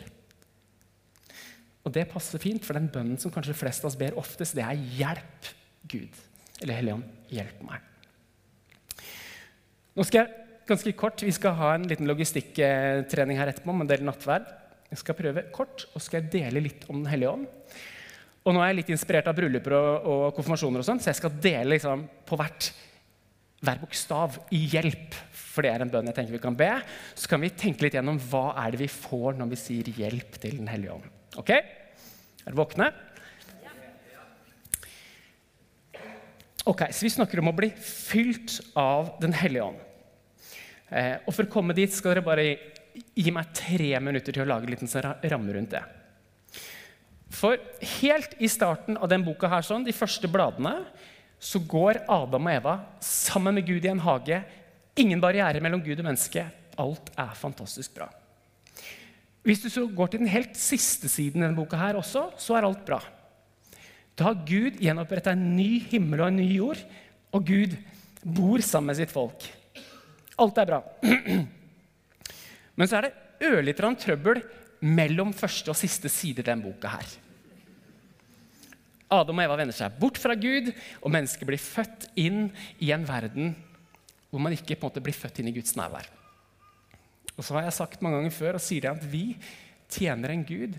Og 1.85 1.93
det 1.93 2.07
passer 2.09 2.41
fint, 2.41 2.63
for 2.65 2.73
den 2.73 2.89
bønnen 2.89 3.19
som 3.21 3.31
kanskje 3.31 3.53
flest 3.57 3.83
av 3.83 3.91
oss 3.91 3.99
ber 3.99 4.17
oftest, 4.17 4.55
det 4.55 4.63
er 4.63 4.75
'hjelp, 4.75 5.51
Gud'. 5.87 6.21
Eller 6.61 6.79
Hellige 6.79 6.95
Ånd, 6.95 7.03
hjelp 7.29 7.61
meg. 7.67 7.81
Nå 9.95 10.03
skal 10.03 10.25
jeg 10.25 10.45
ganske 10.67 10.93
kort. 10.97 11.23
Vi 11.23 11.31
skal 11.31 11.55
ha 11.55 11.73
en 11.75 11.87
liten 11.87 12.07
logistikktrening 12.07 13.37
her 13.37 13.51
etterpå 13.51 13.73
med 13.73 13.85
en 13.85 13.91
del 13.93 14.05
nattverd. 14.07 14.47
Jeg 14.89 15.01
skal 15.01 15.17
prøve 15.17 15.45
kort, 15.51 15.85
og 15.93 16.01
skal 16.01 16.21
jeg 16.21 16.31
dele 16.31 16.63
litt 16.63 16.87
om 16.89 17.03
Den 17.03 17.11
hellige 17.11 17.31
ånd. 17.31 17.45
Og 18.45 18.53
nå 18.53 18.61
er 18.61 18.69
jeg 18.69 18.81
litt 18.81 18.91
inspirert 18.93 19.27
av 19.27 19.37
brylluper 19.37 19.73
og, 19.73 20.05
og 20.05 20.25
konfirmasjoner, 20.37 20.83
og 20.83 20.85
sånt, 20.85 21.01
så 21.01 21.09
jeg 21.09 21.19
skal 21.21 21.39
dele 21.41 21.71
liksom, 21.73 22.05
på 22.29 22.37
hvert, 22.37 22.69
hver 23.65 23.79
bokstav 23.81 24.37
i 24.53 24.61
hjelp. 24.69 25.17
For 25.55 25.63
det 25.63 25.71
er 25.71 25.85
en 25.85 25.91
bønn 25.91 26.11
jeg 26.11 26.17
tenker 26.17 26.35
vi 26.35 26.43
kan 26.43 26.57
be. 26.59 26.69
Så 27.15 27.31
kan 27.31 27.39
vi 27.43 27.53
tenke 27.55 27.85
litt 27.85 27.95
gjennom 27.95 28.19
hva 28.27 28.49
er 28.65 28.75
det 28.75 28.83
vi 28.83 28.91
får 28.91 29.39
når 29.39 29.51
vi 29.53 29.61
sier 29.61 29.87
'hjelp 29.87 30.39
til 30.43 30.57
Den 30.59 30.67
hellige 30.67 30.97
ånd'. 30.97 31.11
Ok? 31.39 31.51
Er 31.55 32.51
dere 32.51 32.59
våkne? 32.59 32.91
Ok, 36.65 36.81
Så 36.91 37.05
vi 37.05 37.13
snakker 37.13 37.39
om 37.39 37.51
å 37.51 37.55
bli 37.55 37.69
fylt 37.69 38.59
av 38.75 39.19
Den 39.21 39.33
hellige 39.33 39.63
ånd. 39.63 39.81
Eh, 40.89 41.17
og 41.25 41.33
For 41.33 41.45
å 41.45 41.51
komme 41.51 41.75
dit 41.77 41.93
skal 41.93 42.15
dere 42.15 42.25
bare 42.25 42.57
gi 43.13 43.31
meg 43.31 43.53
tre 43.53 43.99
minutter 43.99 44.33
til 44.33 44.43
å 44.43 44.49
lage 44.49 44.65
en 44.65 44.73
liten 44.73 45.29
ramme 45.29 45.53
rundt 45.53 45.75
det. 45.75 45.83
For 47.29 47.59
helt 47.99 48.35
i 48.39 48.47
starten 48.47 48.97
av 48.97 49.09
den 49.11 49.25
boka 49.25 49.49
her, 49.51 49.61
sånn, 49.65 49.85
de 49.85 49.93
første 49.95 50.29
bladene, 50.31 50.85
så 51.39 51.59
går 51.59 52.05
Adam 52.09 52.47
og 52.47 52.53
Eva 52.53 52.75
sammen 53.03 53.57
med 53.57 53.67
Gud 53.67 53.85
i 53.85 53.91
en 53.91 53.99
hage. 53.99 54.39
Ingen 54.95 55.19
barriere 55.23 55.59
mellom 55.63 55.83
Gud 55.83 55.99
og 55.99 56.07
menneske. 56.07 56.45
Alt 56.79 57.11
er 57.19 57.35
fantastisk 57.35 57.95
bra. 57.97 58.07
Hvis 59.45 59.61
du 59.61 59.67
så 59.69 59.83
går 59.85 60.09
til 60.11 60.23
den 60.23 60.31
helt 60.31 60.55
siste 60.57 61.09
siden 61.11 61.41
i 61.41 61.45
denne 61.45 61.57
boka 61.57 61.77
her 61.77 61.99
også, 61.99 62.29
så 62.41 62.55
er 62.57 62.65
alt 62.65 62.85
bra. 62.87 63.01
Da 64.15 64.29
har 64.29 64.45
Gud 64.47 64.79
gjenoppretta 64.79 65.35
en 65.35 65.51
ny 65.57 65.83
himmel 65.91 66.23
og 66.23 66.31
en 66.31 66.39
ny 66.39 66.47
jord, 66.55 66.79
og 67.35 67.45
Gud 67.45 67.75
bor 68.23 68.63
sammen 68.63 68.93
med 68.93 68.99
sitt 69.01 69.13
folk. 69.13 69.45
Alt 70.39 70.57
er 70.57 70.71
bra. 70.71 70.79
Men 72.79 72.89
så 72.89 72.97
er 72.97 73.07
det 73.07 73.51
ørlite 73.51 73.83
grann 73.83 73.99
trøbbel 73.99 74.41
mellom 74.85 75.35
første 75.35 75.71
og 75.71 75.79
siste 75.79 76.09
side 76.11 76.41
i 76.41 76.47
denne 76.47 76.65
boka 76.65 76.95
her. 76.95 77.13
Adam 79.15 79.37
og 79.37 79.45
Eva 79.45 79.59
vender 79.59 79.75
seg 79.75 79.99
bort 79.99 80.17
fra 80.19 80.33
Gud, 80.39 80.71
og 81.03 81.13
mennesket 81.13 81.47
blir 81.47 81.61
født 81.61 82.09
inn 82.19 82.47
i 82.81 82.89
en 82.95 83.05
verden 83.07 83.53
hvor 84.35 84.43
man 84.43 84.55
ikke 84.55 84.75
på 84.75 84.83
en 84.83 84.91
måte 84.91 85.03
blir 85.03 85.15
født 85.15 85.39
inn 85.39 85.47
i 85.47 85.55
Guds 85.55 85.77
nærvær. 85.79 86.09
Og 87.35 87.39
så 87.39 87.55
har 87.55 87.65
jeg 87.67 87.77
sagt 87.77 88.03
mange 88.03 88.19
ganger 88.19 88.35
før 88.35 88.59
og 88.59 88.63
sier 88.63 88.83
det 88.83 88.91
at 88.91 89.07
vi 89.07 89.23
tjener 89.91 90.33
en 90.33 90.43
Gud 90.47 90.75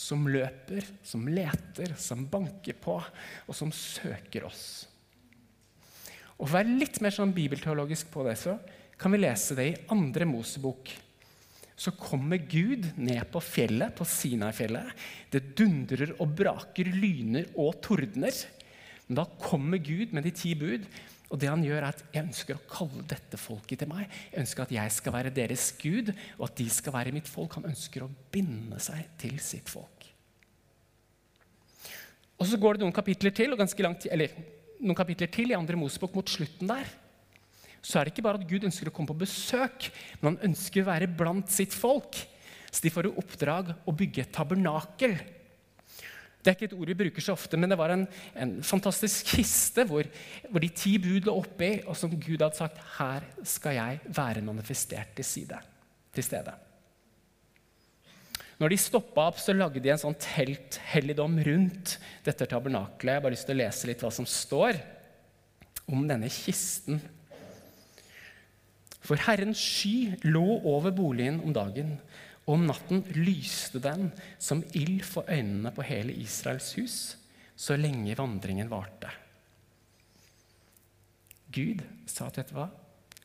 som 0.00 0.24
løper, 0.30 0.86
som 1.04 1.28
leter, 1.28 1.92
som 2.00 2.24
banker 2.30 2.78
på, 2.80 2.96
og 2.96 3.56
som 3.56 3.72
søker 3.74 4.46
oss. 4.48 4.64
Og 6.40 6.46
For 6.46 6.54
å 6.54 6.56
være 6.56 6.80
litt 6.80 7.02
mer 7.04 7.12
sånn 7.12 7.36
bibelteologisk 7.36 8.08
på 8.14 8.24
det, 8.24 8.38
så 8.40 8.56
kan 9.00 9.12
vi 9.12 9.20
lese 9.20 9.56
det 9.58 9.68
i 9.68 9.78
andre 9.92 10.28
Mosebok 10.28 10.94
så 11.80 11.92
kommer 11.96 12.36
Gud 12.44 12.90
ned 13.00 13.22
på 13.32 13.40
fjellet, 13.40 13.94
på 13.96 14.04
Sinai-fjellet. 14.04 14.90
Det 15.32 15.54
dundrer 15.56 16.12
og 16.20 16.34
braker, 16.36 16.90
lyner 16.92 17.46
og 17.56 17.78
tordner. 17.80 18.36
Men 19.06 19.22
da 19.22 19.24
kommer 19.40 19.80
Gud 19.80 20.12
med 20.12 20.28
de 20.28 20.32
ti 20.36 20.52
bud. 20.60 20.84
Og 21.30 21.38
det 21.38 21.50
han 21.50 21.62
gjør 21.62 21.78
er 21.78 21.88
at 21.92 22.04
Jeg 22.10 22.26
ønsker 22.26 22.58
å 22.58 22.64
kalle 22.70 23.04
dette 23.06 23.38
folket 23.38 23.82
til 23.82 23.90
meg. 23.90 24.08
Jeg 24.32 24.42
ønsker 24.42 24.64
at 24.64 24.74
jeg 24.74 24.94
skal 24.96 25.14
være 25.14 25.34
deres 25.34 25.68
Gud, 25.78 26.10
og 26.38 26.48
at 26.48 26.56
de 26.58 26.68
skal 26.70 26.96
være 26.96 27.14
mitt 27.14 27.30
folk. 27.30 27.54
Han 27.58 27.70
ønsker 27.70 28.04
å 28.04 28.10
binde 28.34 28.80
seg 28.82 29.12
til 29.20 29.38
sitt 29.38 29.70
folk. 29.70 30.08
Og 32.40 32.48
Så 32.48 32.58
går 32.58 32.76
det 32.76 32.86
noen 32.86 32.96
kapitler 32.96 33.34
til, 33.36 33.52
og 33.52 33.60
ganske 33.60 33.84
langt, 33.84 34.08
eller 34.10 34.32
noen 34.80 34.96
kapitler 34.96 35.30
til 35.30 35.52
i 35.52 35.58
andre 35.58 35.76
Mosebok 35.76 36.14
mot 36.16 36.28
slutten 36.32 36.70
der 36.70 36.88
så 37.80 37.98
er 37.98 38.06
det 38.06 38.12
ikke 38.14 38.26
bare 38.26 38.40
at 38.40 38.48
Gud 38.48 38.66
ønsker 38.68 38.90
å 38.90 38.94
komme 38.94 39.08
på 39.14 39.22
besøk, 39.22 39.88
men 40.20 40.34
han 40.34 40.50
ønsker 40.50 40.84
å 40.84 40.90
være 40.90 41.08
blant 41.16 41.52
sitt 41.52 41.72
folk. 41.72 42.18
Så 42.70 42.84
de 42.84 42.92
får 42.92 43.08
i 43.08 43.14
oppdrag 43.22 43.72
å 43.88 43.94
bygge 43.96 44.26
et 44.26 44.34
tabernakel. 44.34 45.16
Det 46.40 46.48
er 46.48 46.56
ikke 46.56 46.70
et 46.70 46.78
ord 46.78 46.88
vi 46.88 46.96
bruker 46.96 47.24
så 47.24 47.34
ofte, 47.36 47.58
men 47.60 47.68
det 47.68 47.76
var 47.76 47.92
en, 47.92 48.06
en 48.40 48.54
fantastisk 48.64 49.34
kiste 49.34 49.84
hvor, 49.88 50.08
hvor, 50.48 50.62
de 50.62 50.70
ti 50.72 50.94
bud 51.02 51.28
lå 51.28 51.34
oppi, 51.42 51.70
og 51.84 51.98
som 52.00 52.14
Gud 52.14 52.40
hadde 52.40 52.56
sagt 52.56 52.80
her 52.96 53.26
skal 53.44 53.76
jeg 53.76 54.00
være 54.16 54.44
manifestert 54.46 55.12
til, 55.18 55.28
side, 55.28 55.60
til 56.16 56.24
stede. 56.24 56.56
Når 58.60 58.72
de 58.72 58.80
stoppa 58.80 59.28
opp, 59.30 59.38
så 59.40 59.52
lagde 59.56 59.80
de 59.80 59.92
en 59.92 60.00
sånn 60.00 60.16
telthelligdom 60.20 61.38
rundt 61.46 61.94
dette 62.24 62.48
tabernakelet. 62.48 63.14
Jeg 63.14 63.20
har 63.20 63.24
bare 63.24 63.36
lyst 63.36 63.48
til 63.48 63.56
å 63.56 63.62
lese 63.62 63.88
litt 63.88 64.04
hva 64.04 64.12
som 64.12 64.28
står 64.28 64.80
om 65.90 66.04
denne 66.08 66.28
kisten 66.32 67.00
for 69.10 69.20
Herrens 69.24 69.58
sky 69.58 70.12
lå 70.28 70.60
over 70.68 70.92
boligen 70.94 71.40
om 71.42 71.54
dagen, 71.56 71.96
og 72.50 72.56
om 72.56 72.64
natten 72.66 73.04
lyste 73.14 73.78
den 73.78 74.08
som 74.42 74.64
ild 74.74 75.04
for 75.06 75.28
øynene 75.30 75.70
på 75.70 75.84
hele 75.86 76.16
Israels 76.18 76.72
hus, 76.74 76.96
så 77.54 77.76
lenge 77.78 78.16
vandringen 78.18 78.66
varte. 78.72 79.12
Gud 81.54 81.84
sa 82.10 82.26
til 82.26 82.42
dette 82.42 82.56
hva? 82.56 82.66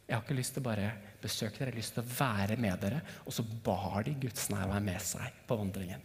Jeg 0.06 0.14
har 0.14 0.22
ikke 0.22 0.38
lyst 0.38 0.54
til 0.54 0.62
å 0.62 0.68
bare 0.68 0.92
besøke 1.24 1.58
dere, 1.58 1.72
jeg 1.72 1.74
har 1.74 1.80
lyst 1.82 1.96
til 1.98 2.06
å 2.06 2.18
være 2.20 2.58
med 2.62 2.78
dere. 2.84 3.02
Og 3.26 3.34
så 3.34 3.46
bar 3.66 4.06
de 4.06 4.14
Guds 4.28 4.52
nærvær 4.54 4.84
med 4.86 5.02
seg 5.02 5.42
på 5.50 5.58
vandringen. 5.58 6.04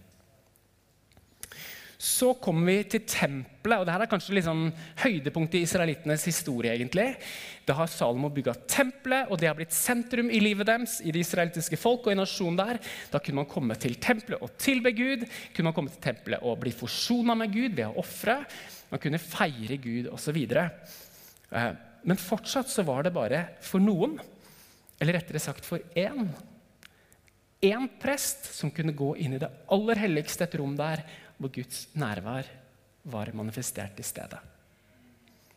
Så 2.00 2.30
kommer 2.40 2.64
vi 2.64 2.76
til 2.94 3.02
tempelet, 3.04 3.82
og 3.82 3.84
dette 3.84 4.06
er 4.06 4.08
kanskje 4.08 4.36
liksom 4.38 4.60
høydepunktet 5.02 5.58
i 5.58 5.66
israelittenes 5.66 6.24
historie. 6.24 6.72
egentlig. 6.72 7.16
Da 7.68 7.74
har 7.76 7.90
Salomo 7.92 8.30
bygga 8.32 8.54
tempelet, 8.66 9.28
og 9.28 9.36
det 9.38 9.48
har 9.50 9.54
blitt 9.58 9.76
sentrum 9.76 10.30
i 10.30 10.40
livet 10.40 10.66
deres. 10.66 11.00
i 11.04 11.12
det 11.12 11.20
israelitiske 11.20 11.76
folk 11.76 12.06
og 12.06 12.12
i 12.12 12.16
nasjonen 12.16 12.56
der. 12.56 12.80
Da 13.12 13.18
kunne 13.18 13.44
man 13.44 13.46
komme 13.52 13.74
til 13.74 13.96
tempelet 14.00 14.40
og 14.40 14.56
tilbe 14.56 14.92
Gud. 14.92 15.28
Kunne 15.54 15.64
man 15.64 15.74
komme 15.74 15.90
til 15.90 16.00
tempelet 16.00 16.40
og 16.42 16.58
bli 16.60 16.72
forsona 16.72 17.34
med 17.34 17.52
Gud 17.52 17.76
ved 17.76 17.86
å 17.86 17.98
ofre. 17.98 18.46
Man 18.90 19.00
kunne 19.00 19.18
feire 19.18 19.76
Gud 19.76 20.08
osv. 20.08 20.36
Eh, 20.56 21.72
men 22.02 22.16
fortsatt 22.16 22.70
så 22.70 22.82
var 22.82 23.02
det 23.02 23.12
bare 23.12 23.44
for 23.60 23.78
noen, 23.78 24.18
eller 25.00 25.12
rettere 25.12 25.38
sagt 25.38 25.64
for 25.64 25.78
én, 25.94 26.30
én 27.60 27.88
prest 28.00 28.54
som 28.54 28.70
kunne 28.70 28.96
gå 28.96 29.16
inn 29.16 29.34
i 29.34 29.38
det 29.38 29.50
aller 29.68 30.00
helligste 30.00 30.44
et 30.44 30.54
rom 30.56 30.78
der 30.78 31.04
hvor 31.40 31.52
Guds 31.54 31.86
nærvær 31.96 32.48
var 33.10 33.32
manifestert 33.34 33.98
i 34.00 34.04
stedet. 34.04 34.40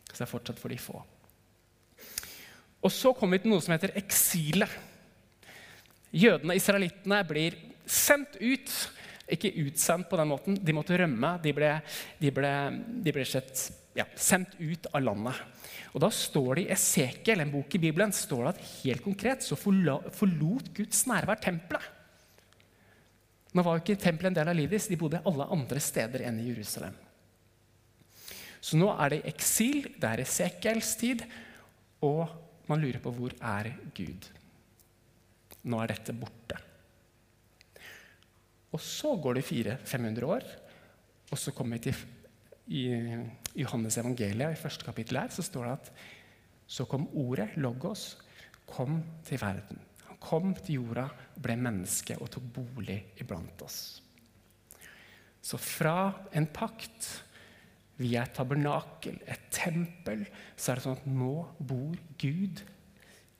Så 0.07 0.21
det 0.21 0.25
er 0.27 0.31
fortsatt 0.31 0.61
for 0.61 0.71
de 0.71 0.79
få. 0.79 1.01
Og 2.83 2.91
Så 2.91 3.13
kommer 3.15 3.37
vi 3.37 3.45
til 3.45 3.53
noe 3.53 3.63
som 3.63 3.73
heter 3.75 3.95
eksilet. 3.99 4.71
Jødene, 6.13 6.53
og 6.53 6.59
israelittene, 6.59 7.21
blir 7.27 7.55
sendt 7.89 8.35
ut. 8.41 8.73
Ikke 9.31 9.53
utsendt 9.63 10.09
på 10.11 10.19
den 10.19 10.29
måten, 10.29 10.59
de 10.59 10.75
måtte 10.75 10.97
rømme. 10.99 11.37
De 11.43 11.53
ble, 11.55 11.71
de 12.19 12.31
ble, 12.35 12.51
de 13.05 13.15
ble 13.15 13.25
sett, 13.25 13.69
ja, 13.97 14.05
sendt 14.19 14.57
ut 14.59 14.87
av 14.91 15.03
landet. 15.03 15.39
Og 15.93 16.01
Da 16.03 16.09
står 16.13 16.59
det 16.59 16.65
i 16.65 16.71
Esekiel, 16.75 17.43
en 17.43 17.53
bok 17.53 17.75
i 17.75 17.81
Bibelen, 17.81 18.11
står 18.13 18.47
det 18.47 18.53
at 18.53 18.69
helt 18.83 19.03
konkret 19.05 19.45
så 19.45 19.57
forlot 19.57 20.71
Guds 20.75 21.05
nærvær 21.09 21.39
tempelet. 21.41 22.02
Nå 23.53 23.61
var 23.61 23.77
jo 23.77 23.83
ikke 23.83 24.01
tempelet 24.01 24.31
en 24.31 24.37
del 24.39 24.49
av 24.49 24.57
livet 24.57 24.77
deres, 24.77 24.89
de 24.89 24.97
bodde 24.97 25.21
alle 25.29 25.45
andre 25.53 25.81
steder 25.83 26.25
enn 26.25 26.39
i 26.41 26.47
Jerusalem. 26.49 26.95
Så 28.63 28.79
nå 28.79 28.87
er 28.95 29.13
det 29.13 29.25
eksil, 29.29 29.83
det 29.99 30.09
er 30.09 30.23
Esekiels 30.23 30.93
tid, 30.97 31.21
og 32.03 32.25
man 32.69 32.81
lurer 32.81 33.01
på 33.03 33.11
hvor 33.13 33.35
er 33.37 33.73
Gud? 33.95 34.29
Nå 35.69 35.81
er 35.83 35.93
dette 35.93 36.15
borte. 36.17 36.57
Og 38.73 38.81
så 38.81 39.13
går 39.21 39.37
det 39.37 39.45
400-500 39.45 40.29
år, 40.33 40.49
og 41.29 41.37
så 41.37 41.53
kommer 41.53 41.77
vi 41.77 41.91
til 41.91 42.03
i 42.73 42.83
Johannes 43.59 43.99
evangeliet, 43.99 44.55
i 44.55 44.61
første 44.61 44.87
kapittel 44.87 45.19
her, 45.19 45.29
så 45.29 45.45
står 45.45 45.67
det 45.67 45.73
at 45.77 45.91
så 46.73 46.87
kom 46.89 47.05
ordet, 47.19 47.51
logos, 47.59 48.13
kom 48.65 49.01
til 49.27 49.41
verden 49.43 49.81
kom 50.23 50.53
til 50.57 50.79
jorda, 50.79 51.09
ble 51.35 51.57
menneske 51.59 52.17
og 52.21 52.31
tok 52.31 52.47
bolig 52.55 52.99
iblant 53.21 53.61
oss. 53.65 53.79
Så 55.43 55.59
fra 55.59 56.13
en 56.31 56.47
pakt 56.47 57.09
via 57.99 58.23
et 58.23 58.35
tabernakel, 58.35 59.19
et 59.27 59.49
tempel, 59.53 60.23
så 60.55 60.71
er 60.71 60.79
det 60.79 60.85
sånn 60.85 61.01
at 61.01 61.09
nå 61.09 61.33
bor 61.59 61.97
Gud 62.21 62.63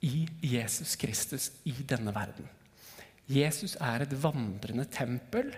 i 0.04 0.26
Jesus 0.44 0.98
Kristus 1.00 1.50
i 1.70 1.76
denne 1.88 2.14
verden. 2.16 2.50
Jesus 3.32 3.78
er 3.80 4.04
et 4.04 4.16
vandrende 4.20 4.86
tempel. 4.92 5.54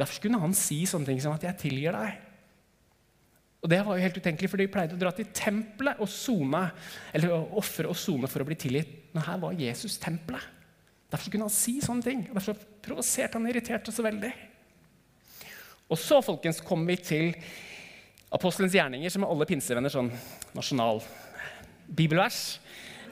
Derfor 0.00 0.24
kunne 0.24 0.40
han 0.40 0.56
si 0.56 0.82
sånne 0.88 1.10
ting 1.10 1.20
som 1.20 1.36
at 1.36 1.44
'jeg 1.44 1.58
tilgir 1.58 1.92
deg'. 1.92 2.18
Og 3.62 3.68
Det 3.68 3.84
var 3.84 3.96
jo 3.96 4.02
helt 4.02 4.16
utenkelig, 4.16 4.50
for 4.50 4.56
de 4.56 4.68
pleide 4.68 4.96
å 4.96 4.98
dra 4.98 5.10
til 5.10 5.26
tempelet 5.34 6.00
og 6.00 6.08
sone, 6.08 6.70
eller 7.12 7.28
ofre 7.52 7.88
og 7.88 7.96
sone 7.96 8.26
for 8.26 8.40
å 8.40 8.46
bli 8.46 8.54
tilgitt. 8.54 8.99
Men 9.14 9.26
her 9.26 9.40
var 9.42 9.58
Jesus 9.58 9.98
tempelet. 9.98 10.44
Derfor 11.10 11.32
kunne 11.32 11.48
han 11.48 11.54
si 11.54 11.80
sånne 11.82 12.06
ting. 12.06 12.22
og 12.30 12.38
Derfor 12.38 12.58
provoserte 12.84 13.38
han 13.38 13.48
og 13.48 13.52
irriterte 13.52 13.92
så 13.94 14.04
veldig. 14.06 14.30
Og 15.90 15.98
så 15.98 16.20
folkens, 16.22 16.60
kommer 16.62 16.92
vi 16.92 17.00
til 17.02 17.32
apostelens 18.30 18.76
gjerninger, 18.76 19.10
som 19.10 19.26
er 19.26 19.32
alle 19.32 19.48
pinsevenner 19.48 19.90
sånn 19.90 20.12
nasjonal 20.54 21.02
bibelvers. 21.90 22.60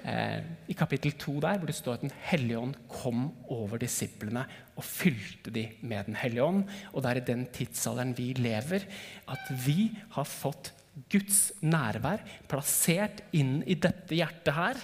eh, 0.04 0.44
i 0.70 0.74
kapittel 0.78 1.12
2 1.18 1.40
der, 1.42 1.58
hvor 1.58 1.66
det 1.66 1.74
står 1.74 1.98
at 1.98 2.04
Den 2.06 2.14
hellige 2.30 2.58
ånd 2.58 2.76
kom 2.88 3.32
over 3.50 3.78
disiplene 3.82 4.44
og 4.76 4.84
fylte 4.84 5.50
de 5.50 5.66
med 5.82 6.06
Den 6.06 6.14
hellige 6.14 6.44
ånd. 6.44 6.64
Og 6.92 7.02
det 7.02 7.10
er 7.10 7.20
i 7.20 7.26
den 7.32 7.46
tidsalderen 7.46 8.14
vi 8.16 8.32
lever, 8.38 8.86
at 9.26 9.50
vi 9.66 9.90
har 10.14 10.24
fått 10.24 10.72
Guds 11.10 11.52
nærvær 11.62 12.22
plassert 12.48 13.22
inn 13.32 13.62
i 13.66 13.74
dette 13.74 14.14
hjertet 14.14 14.54
her. 14.54 14.80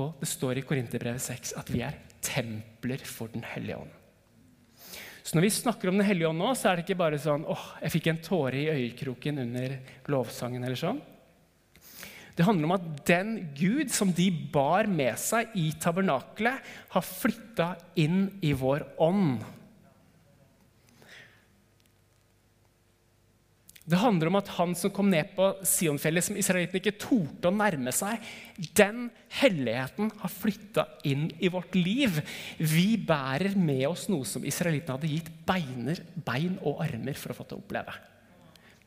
Og 0.00 0.18
det 0.18 0.26
står 0.26 0.58
i 0.58 0.64
Korinterbrevet 0.66 1.22
6 1.22 1.54
at 1.60 1.70
vi 1.70 1.84
er 1.86 2.00
templer 2.24 3.02
for 3.06 3.30
Den 3.30 3.44
hellige 3.46 3.78
ånd. 3.78 3.92
Så 5.24 5.38
når 5.38 5.46
vi 5.46 5.54
snakker 5.56 5.88
om 5.88 5.98
Den 5.98 6.06
hellige 6.06 6.28
ånd 6.28 6.40
nå, 6.42 6.50
så 6.58 6.70
er 6.70 6.76
det 6.76 6.84
ikke 6.84 7.00
bare 7.00 7.20
sånn 7.22 7.46
åh, 7.48 7.66
jeg 7.80 7.94
fikk 7.94 8.10
en 8.10 8.22
tåre 8.24 8.60
i 8.60 8.70
øyekroken 8.72 9.40
under 9.46 9.78
lovsangen. 10.12 10.64
eller 10.64 10.78
sånn. 10.78 11.00
Det 12.34 12.44
handler 12.44 12.66
om 12.66 12.74
at 12.74 12.86
den 13.06 13.34
Gud 13.54 13.92
som 13.94 14.10
de 14.12 14.26
bar 14.30 14.88
med 14.90 15.14
seg 15.22 15.54
i 15.54 15.68
tabernakelet, 15.80 16.58
har 16.90 17.06
flytta 17.06 17.68
inn 17.94 18.26
i 18.42 18.50
vår 18.58 18.82
ånd. 18.98 19.44
Det 23.84 23.98
handler 24.00 24.30
om 24.30 24.38
at 24.38 24.48
han 24.56 24.72
som 24.78 24.92
kom 24.96 25.10
ned 25.12 25.34
på 25.36 25.50
Sionfjellet, 25.68 26.24
som 26.24 26.38
israelittene 26.40 26.80
ikke 26.80 26.96
torde 27.02 27.50
å 27.50 27.52
nærme 27.52 27.92
seg, 27.92 28.22
den 28.72 29.10
helligheten 29.42 30.08
har 30.22 30.32
flytta 30.32 30.86
inn 31.04 31.26
i 31.36 31.50
vårt 31.52 31.76
liv. 31.76 32.16
Vi 32.56 32.94
bærer 32.96 33.52
med 33.60 33.84
oss 33.90 34.06
noe 34.08 34.24
som 34.28 34.46
israelittene 34.48 34.96
hadde 34.96 35.12
gitt 35.12 35.28
beiner, 35.44 36.00
bein 36.24 36.56
og 36.64 36.80
armer 36.86 37.20
for 37.20 37.34
å 37.34 37.36
få 37.36 37.48
til 37.50 37.60
å 37.60 37.64
oppleve. 37.66 37.98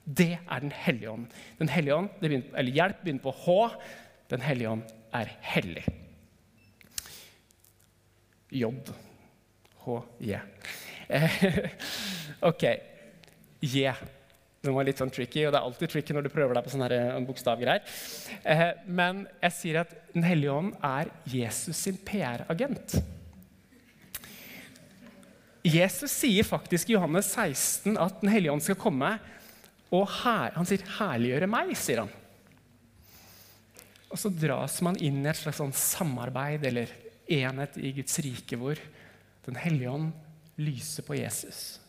Det 0.01 0.31
er 0.39 0.65
Den 0.65 0.73
hellige 0.73 1.13
ånd. 1.13 1.29
Den 1.59 1.69
hellige 1.69 2.01
ånd, 2.01 2.09
begynner, 2.17 2.49
eller 2.57 2.81
Hjelp 2.81 3.03
begynner 3.03 3.25
på 3.27 3.37
H. 3.45 3.57
Den 4.33 4.41
hellige 4.41 4.73
ånd 4.73 4.93
er 5.13 5.33
hellig. 5.53 5.85
J. 8.49 8.73
H-J. 9.85 10.39
ok. 12.49 12.63
J. 13.61 13.91
Den 14.67 14.75
var 14.75 14.87
litt 14.87 14.99
sånn 14.99 15.13
tricky, 15.13 15.45
og 15.47 15.53
det 15.53 15.59
er 15.61 15.67
alltid 15.69 15.91
tricky 15.93 16.15
når 16.15 16.27
du 16.27 16.33
prøver 16.33 16.57
deg 16.57 16.65
på 16.65 16.73
sånne 16.73 16.89
eh, 16.91 17.19
bokstavgreier. 17.27 17.93
Eh, 18.43 18.65
men 18.99 19.23
jeg 19.45 19.55
sier 19.55 19.81
at 19.85 19.93
Den 20.11 20.25
hellige 20.27 20.57
ånd 20.57 20.73
er 20.83 21.11
Jesus 21.31 21.79
sin 21.87 21.99
PR-agent. 22.07 22.97
Jesus 25.67 26.13
sier 26.13 26.47
faktisk 26.47 26.91
i 26.91 26.95
Johannes 26.95 27.31
16 27.33 27.97
at 27.99 28.21
Den 28.21 28.31
hellige 28.33 28.53
ånd 28.53 28.63
skal 28.65 28.79
komme 28.79 29.15
og 29.87 30.03
her, 30.19 30.51
Han 30.59 30.67
sier 30.67 30.83
'herliggjøre 30.83 31.47
meg', 31.47 31.75
sier 31.79 32.03
han. 32.03 32.11
Og 34.11 34.19
så 34.19 34.31
dras 34.31 34.81
man 34.83 34.99
inn 34.99 35.23
i 35.23 35.29
et 35.29 35.39
slags 35.39 35.59
sånn 35.61 35.71
samarbeid 35.71 36.65
eller 36.67 36.91
enhet 37.27 37.77
i 37.79 37.93
Guds 37.95 38.19
rike 38.19 38.59
hvor 38.59 38.79
Den 39.47 39.55
hellige 39.55 39.91
ånd 39.91 40.11
lyser 40.59 41.05
på 41.07 41.15
Jesus. 41.15 41.79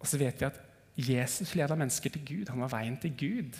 Og 0.00 0.08
så 0.10 0.18
vet 0.20 0.36
vi 0.36 0.44
at 0.44 0.58
Jesus 0.94 1.54
leda 1.58 1.74
mennesker 1.74 2.12
til 2.14 2.22
Gud. 2.26 2.50
Han 2.52 2.62
var 2.62 2.74
veien 2.76 2.96
til 3.02 3.14
Gud. 3.18 3.56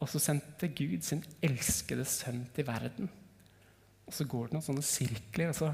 Og 0.00 0.08
så 0.08 0.20
sendte 0.22 0.70
Gud 0.72 1.02
sin 1.04 1.22
elskede 1.44 2.06
sønn 2.08 2.46
til 2.56 2.66
verden. 2.68 3.10
Og 4.08 4.16
så 4.16 4.24
går 4.24 4.48
det 4.48 4.56
noen 4.56 4.64
sånne 4.64 4.84
sirkler, 4.84 5.52
og 5.52 5.58
så, 5.58 5.68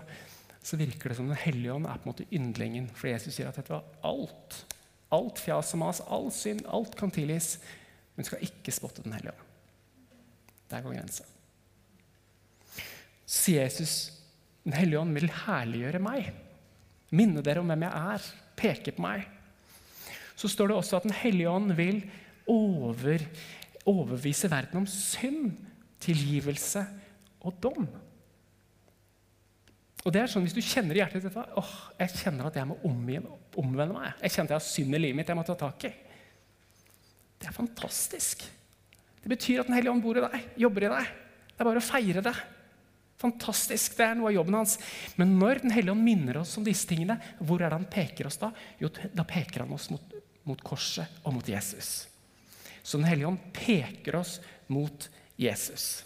så 0.61 0.79
virker 0.81 1.13
det 1.13 1.19
som 1.21 1.31
Den 1.31 1.39
hellige 1.39 1.73
ånd 1.73 1.87
er 1.87 2.01
på 2.01 2.09
en 2.09 2.13
måte 2.13 2.27
yndlingen. 2.35 2.89
For 2.99 3.09
Jesus 3.09 3.37
sier 3.37 3.49
at 3.49 3.61
dette 3.61 3.73
var 3.73 3.87
alt. 4.05 4.59
Alt 5.15 5.39
fjas 5.39 5.71
og 5.77 5.83
mas, 5.85 6.03
all 6.03 6.33
synd, 6.35 6.67
alt 6.67 6.99
kan 6.99 7.15
tilgis. 7.15 7.55
Men 8.19 8.27
skal 8.27 8.43
ikke 8.43 8.75
spotte 8.75 9.07
Den 9.07 9.15
hellige 9.15 9.37
ånd. 9.37 9.55
Der 10.67 10.83
går 10.83 10.99
grensa. 10.99 11.29
Så 13.27 13.47
sier 13.47 13.63
Jesus 13.63 14.13
Den 14.67 14.75
hellige 14.75 14.99
ånd 14.99 15.15
vil 15.15 15.31
herliggjøre 15.31 16.03
meg. 16.03 16.35
Minne 17.15 17.47
dere 17.47 17.63
om 17.63 17.71
hvem 17.71 17.87
jeg 17.87 18.15
er. 18.17 18.29
Peke 18.59 18.97
på 18.97 19.05
meg 19.05 19.36
så 20.37 20.51
står 20.53 20.71
det 20.71 20.77
også 20.77 20.99
at 20.99 21.07
Den 21.09 21.17
hellige 21.17 21.51
ånd 21.51 21.73
vil 21.77 22.03
over, 22.47 23.23
overbevise 23.89 24.51
verden 24.53 24.83
om 24.83 24.89
synd, 24.91 25.55
tilgivelse 26.05 26.85
og 27.41 27.57
dom. 27.63 27.87
Og 30.07 30.13
det 30.15 30.23
er 30.23 30.31
sånn, 30.31 30.45
Hvis 30.47 30.55
du 30.55 30.63
kjenner 30.63 30.95
i 30.95 31.01
hjertet 31.01 31.25
ditt 31.25 31.37
åh, 31.37 31.73
jeg 31.99 32.21
kjenner 32.21 32.47
at 32.47 32.59
jeg 32.59 32.69
må 32.69 32.77
omvende 32.87 33.95
meg, 33.97 34.13
jeg 34.23 34.35
kjenner 34.37 34.53
at 34.53 34.55
jeg 34.55 34.61
har 34.61 34.69
synd 34.69 34.99
i 34.99 35.01
livet 35.03 35.19
mitt 35.19 35.33
jeg 35.33 35.39
må 35.39 35.47
ta 35.47 35.57
tak 35.59 35.89
i 35.89 35.95
Det 37.41 37.49
er 37.51 37.57
fantastisk. 37.57 38.45
Det 39.23 39.33
betyr 39.33 39.65
at 39.65 39.71
Den 39.71 39.75
hellige 39.75 39.95
ånd 39.97 40.05
bor 40.05 40.21
i 40.21 40.23
deg, 40.23 40.53
jobber 40.63 40.87
i 40.87 40.93
deg. 40.93 41.09
Det 41.51 41.65
er 41.65 41.69
bare 41.71 41.83
å 41.83 41.89
feire 41.89 42.23
det. 42.23 42.37
Fantastisk. 43.19 43.97
Det 43.97 44.05
er 44.05 44.17
noe 44.19 44.29
av 44.31 44.37
jobben 44.37 44.59
hans. 44.59 44.77
Men 45.17 45.35
når 45.41 45.65
Den 45.65 45.75
hellige 45.75 45.97
ånd 45.97 46.05
minner 46.05 46.43
oss 46.43 46.55
om 46.61 46.65
disse 46.67 46.87
tingene, 46.89 47.19
hvor 47.41 47.61
er 47.61 47.73
det 47.73 47.81
han 47.81 47.91
peker 47.91 48.29
oss 48.29 48.39
da? 48.41 48.53
Jo, 48.79 48.93
da 48.93 49.25
peker 49.27 49.65
han 49.65 49.75
oss 49.75 49.89
mot 49.91 50.16
mot 50.47 50.61
korset 50.65 51.21
og 51.25 51.35
mot 51.37 51.49
Jesus. 51.49 52.07
Så 52.83 52.99
Den 53.01 53.09
hellige 53.09 53.29
ånd 53.29 53.41
peker 53.53 54.21
oss 54.21 54.39
mot 54.71 55.09
Jesus. 55.37 56.05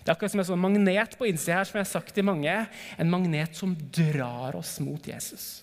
Det 0.00 0.08
er 0.08 0.14
akkurat 0.14 0.32
som 0.32 0.42
en 0.42 0.48
sånn 0.48 0.62
magnet 0.62 1.16
på 1.18 1.28
innsida 1.28 1.58
her, 1.58 1.68
som 1.68 1.78
jeg 1.78 1.86
har 1.86 1.92
sagt 1.92 2.14
til 2.16 2.24
mange. 2.24 2.54
En 3.00 3.12
magnet 3.12 3.56
som 3.56 3.74
drar 3.92 4.56
oss 4.56 4.78
mot 4.84 5.04
Jesus. 5.06 5.62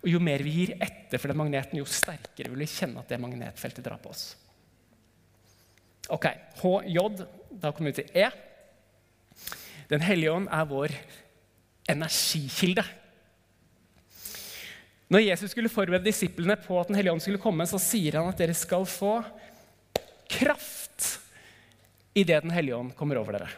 Og 0.00 0.08
Jo 0.08 0.20
mer 0.22 0.44
vi 0.44 0.52
gir 0.54 0.76
etter 0.80 1.20
for 1.20 1.32
den 1.32 1.40
magneten, 1.40 1.80
jo 1.80 1.88
sterkere 1.88 2.52
vil 2.52 2.64
vi 2.64 2.70
kjenne 2.72 3.02
at 3.02 3.10
det 3.10 3.20
magnetfeltet 3.20 3.84
drar 3.84 4.00
på 4.00 4.12
oss. 4.12 4.30
Ok, 6.10 6.26
HJ. 6.62 7.00
Da 7.60 7.72
kommer 7.72 7.92
vi 7.92 8.00
til 8.00 8.16
E. 8.16 8.30
Den 9.90 10.04
hellige 10.06 10.32
ånd 10.32 10.48
er 10.48 10.68
vår 10.70 10.94
energikilde. 11.90 12.84
Når 15.10 15.24
Jesus 15.24 15.50
skulle 15.50 15.72
forberede 15.72 16.06
disiplene 16.06 16.54
på 16.60 16.76
at 16.78 16.90
Den 16.90 16.98
hellige 16.98 17.12
ånd 17.16 17.24
skulle 17.24 17.42
komme, 17.42 17.66
så 17.66 17.80
sier 17.82 18.20
han 18.20 18.30
at 18.30 18.38
dere 18.38 18.54
skal 18.54 18.86
få 18.86 19.16
kraft 20.30 21.16
idet 22.14 22.44
Den 22.44 22.54
hellige 22.54 22.78
ånd 22.78 22.94
kommer 22.98 23.18
over 23.18 23.38
dere. 23.38 23.50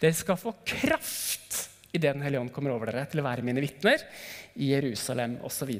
Dere 0.00 0.16
skal 0.16 0.40
få 0.40 0.54
kraft 0.64 1.58
idet 1.92 2.14
Den 2.14 2.24
hellige 2.24 2.40
ånd 2.40 2.54
kommer 2.54 2.72
over 2.72 2.88
dere, 2.88 3.04
til 3.10 3.20
å 3.20 3.26
være 3.26 3.44
mine 3.44 3.60
vitner 3.60 4.00
i 4.56 4.72
Jerusalem 4.72 5.36
osv. 5.44 5.74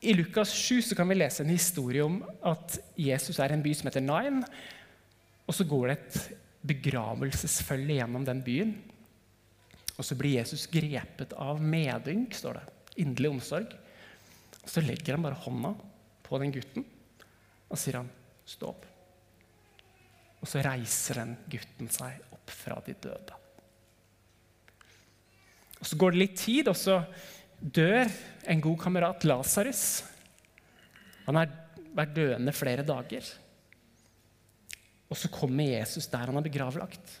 I 0.00 0.14
Lukas 0.16 0.52
7 0.56 0.82
så 0.90 0.96
kan 0.96 1.08
vi 1.08 1.16
lese 1.16 1.44
en 1.44 1.52
historie 1.52 2.04
om 2.04 2.20
at 2.48 2.78
Jesus 2.96 3.40
er 3.40 3.52
i 3.52 3.56
en 3.56 3.64
by 3.64 3.72
som 3.76 3.88
heter 3.88 4.04
Nain. 4.04 4.40
Og 5.48 5.56
så 5.56 5.64
går 5.68 5.90
det 5.90 5.96
et 5.98 6.20
begravelsesfølge 6.70 7.98
gjennom 8.00 8.24
den 8.24 8.40
byen. 8.44 8.72
Og 10.00 10.06
så 10.06 10.16
blir 10.16 10.38
Jesus 10.38 10.64
grepet 10.72 11.34
av 11.36 11.60
medynk, 11.60 12.32
står 12.32 12.56
det. 12.56 12.62
Inderlig 13.04 13.34
omsorg. 13.34 13.74
Og 14.62 14.70
så 14.72 14.80
legger 14.80 15.18
han 15.18 15.26
bare 15.26 15.40
hånda 15.44 15.74
på 16.24 16.40
den 16.40 16.54
gutten 16.54 16.86
og 17.70 17.78
sier 17.78 18.00
han, 18.00 18.08
'Stå 18.50 18.66
opp'. 18.66 18.86
Og 20.40 20.48
så 20.48 20.62
reiser 20.64 21.20
den 21.20 21.36
gutten 21.52 21.90
seg 21.92 22.32
opp 22.32 22.50
fra 22.50 22.80
de 22.86 22.94
døde. 22.94 23.36
Og 25.80 25.86
Så 25.86 25.96
går 25.96 26.10
det 26.12 26.18
litt 26.18 26.36
tid, 26.36 26.68
og 26.68 26.76
så 26.76 27.04
dør 27.60 28.10
en 28.44 28.60
god 28.60 28.78
kamerat, 28.80 29.24
Lasarus. 29.24 30.02
Han 31.26 31.36
har 31.36 31.48
vært 31.94 32.14
døende 32.16 32.52
flere 32.52 32.82
dager. 32.82 33.22
Og 35.10 35.16
så 35.16 35.28
kommer 35.28 35.64
Jesus 35.64 36.08
der 36.08 36.26
han 36.26 36.36
er 36.36 36.42
begravlagt. 36.42 37.20